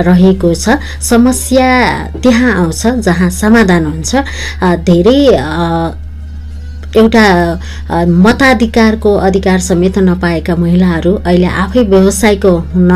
रहेको 0.00 0.54
छ। 0.54 0.78
समस्या 1.02 1.68
त्यहाँ 2.22 2.52
आउँछ 2.54 2.86
जहाँ 3.04 3.30
समाधान 3.30 3.86
हुन्छ। 3.86 4.10
धेरै 4.88 5.20
एउटा 6.92 7.26
मताधिकारको 8.06 9.14
अधिकार 9.28 9.58
समेत 9.60 9.98
नपाएका 9.98 10.56
महिलाहरू 10.56 11.12
अहिले 11.14 11.46
आफै 11.46 11.82
व्यवसायको 11.92 12.52
हुन 12.72 12.90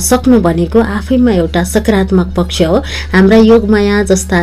सक्नु 0.00 0.40
भनेको 0.40 0.80
आफैमा 0.80 1.32
एउटा 1.32 1.64
सकारात्मक 1.64 2.32
पक्ष 2.36 2.62
हो। 2.62 2.76
हाम्रा 3.12 3.36
योगमाया 3.36 4.02
जस्ता 4.02 4.40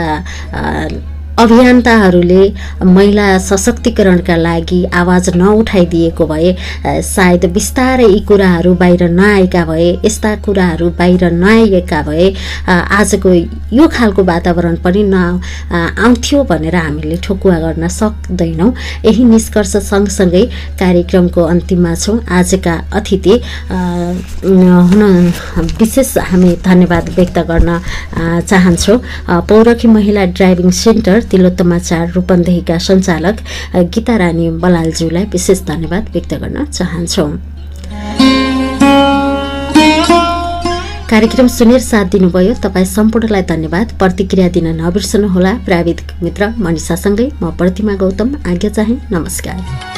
अभियन्ताहरूले 1.39 2.43
महिला 2.86 3.28
सशक्तिकरणका 3.39 4.36
लागि 4.38 4.84
आवाज 4.93 5.30
नउठाइदिएको 5.36 6.26
भए 6.28 6.52
सायद 7.04 7.46
बिस्तारै 7.54 8.06
यी 8.06 8.19
कुराहरू 8.30 8.74
बाहिर 8.82 9.04
नआएका 9.12 9.63
भए 9.65 9.89
यस्ता 10.06 10.36
कुराहरू 10.46 10.89
बाहिर 11.00 11.24
नआएका 11.34 12.02
भए 12.10 12.28
आजको 12.69 13.34
यो 13.78 13.88
खालको 13.96 14.24
वातावरण 14.24 14.76
पनि 14.86 15.04
न 15.06 15.15
आउँथ्यो 15.74 16.43
भनेर 16.52 16.76
हामीले 16.76 17.17
ठोकुवा 17.24 17.58
गर्न 17.60 17.88
सक्दैनौँ। 17.89 18.72
यही 19.06 19.24
निष्कर्ष 19.26 19.76
सँगसँगै 19.89 20.43
कार्यक्रमको 20.80 21.43
अन्तिममा 21.43 21.96
छौँ। 21.96 22.19
आजका 22.30 22.76
अतिथि 22.93 23.36
हुन 24.43 25.04
विशेष 25.82 26.17
हामी 26.30 26.56
धन्यवाद 26.65 27.10
व्यक्त 27.17 27.39
गर्न 27.50 27.80
चाहन्छौँ। 28.48 29.00
पौरखी 29.50 29.88
महिला 29.88 30.26
ड्राइभिङ 30.38 30.72
सेन्टर 30.84 31.22
तिलोत्तमा 31.24 31.78
चार 31.80 32.12
रूपन्देहीका 32.12 32.78
सञ्चालक 32.80 33.38
गीता 33.94 34.16
रानी 34.18 34.50
बलालज्यूलाई 34.64 35.26
विशेष 35.32 35.62
धन्यवाद 35.68 36.10
व्यक्त 36.14 36.34
गर्न 36.34 36.66
चाहन्छौँ। 36.68 37.32
कार्यक्रम 41.10 41.48
सुनेर 41.48 41.80
साथ 41.82 42.06
दिनुभयो 42.12 42.54
तपाईँ 42.64 42.86
सम्पूर्णलाई 42.88 43.42
धन्यवाद। 43.44 43.92
प्रतिक्रिया 44.00 44.48
दिन 44.50 44.68
नबिर्सनुहोला। 44.82 45.54
प्राविधिक 45.66 46.12
मित्र 46.24 46.54
मनिषासँगै 46.58 47.30
म 47.42 47.52
प्रतिमा 47.58 47.96
गौतम 47.96 48.36
आज्ञा 48.48 48.70
चाहे। 48.70 48.96
नमस्कार। 49.12 49.92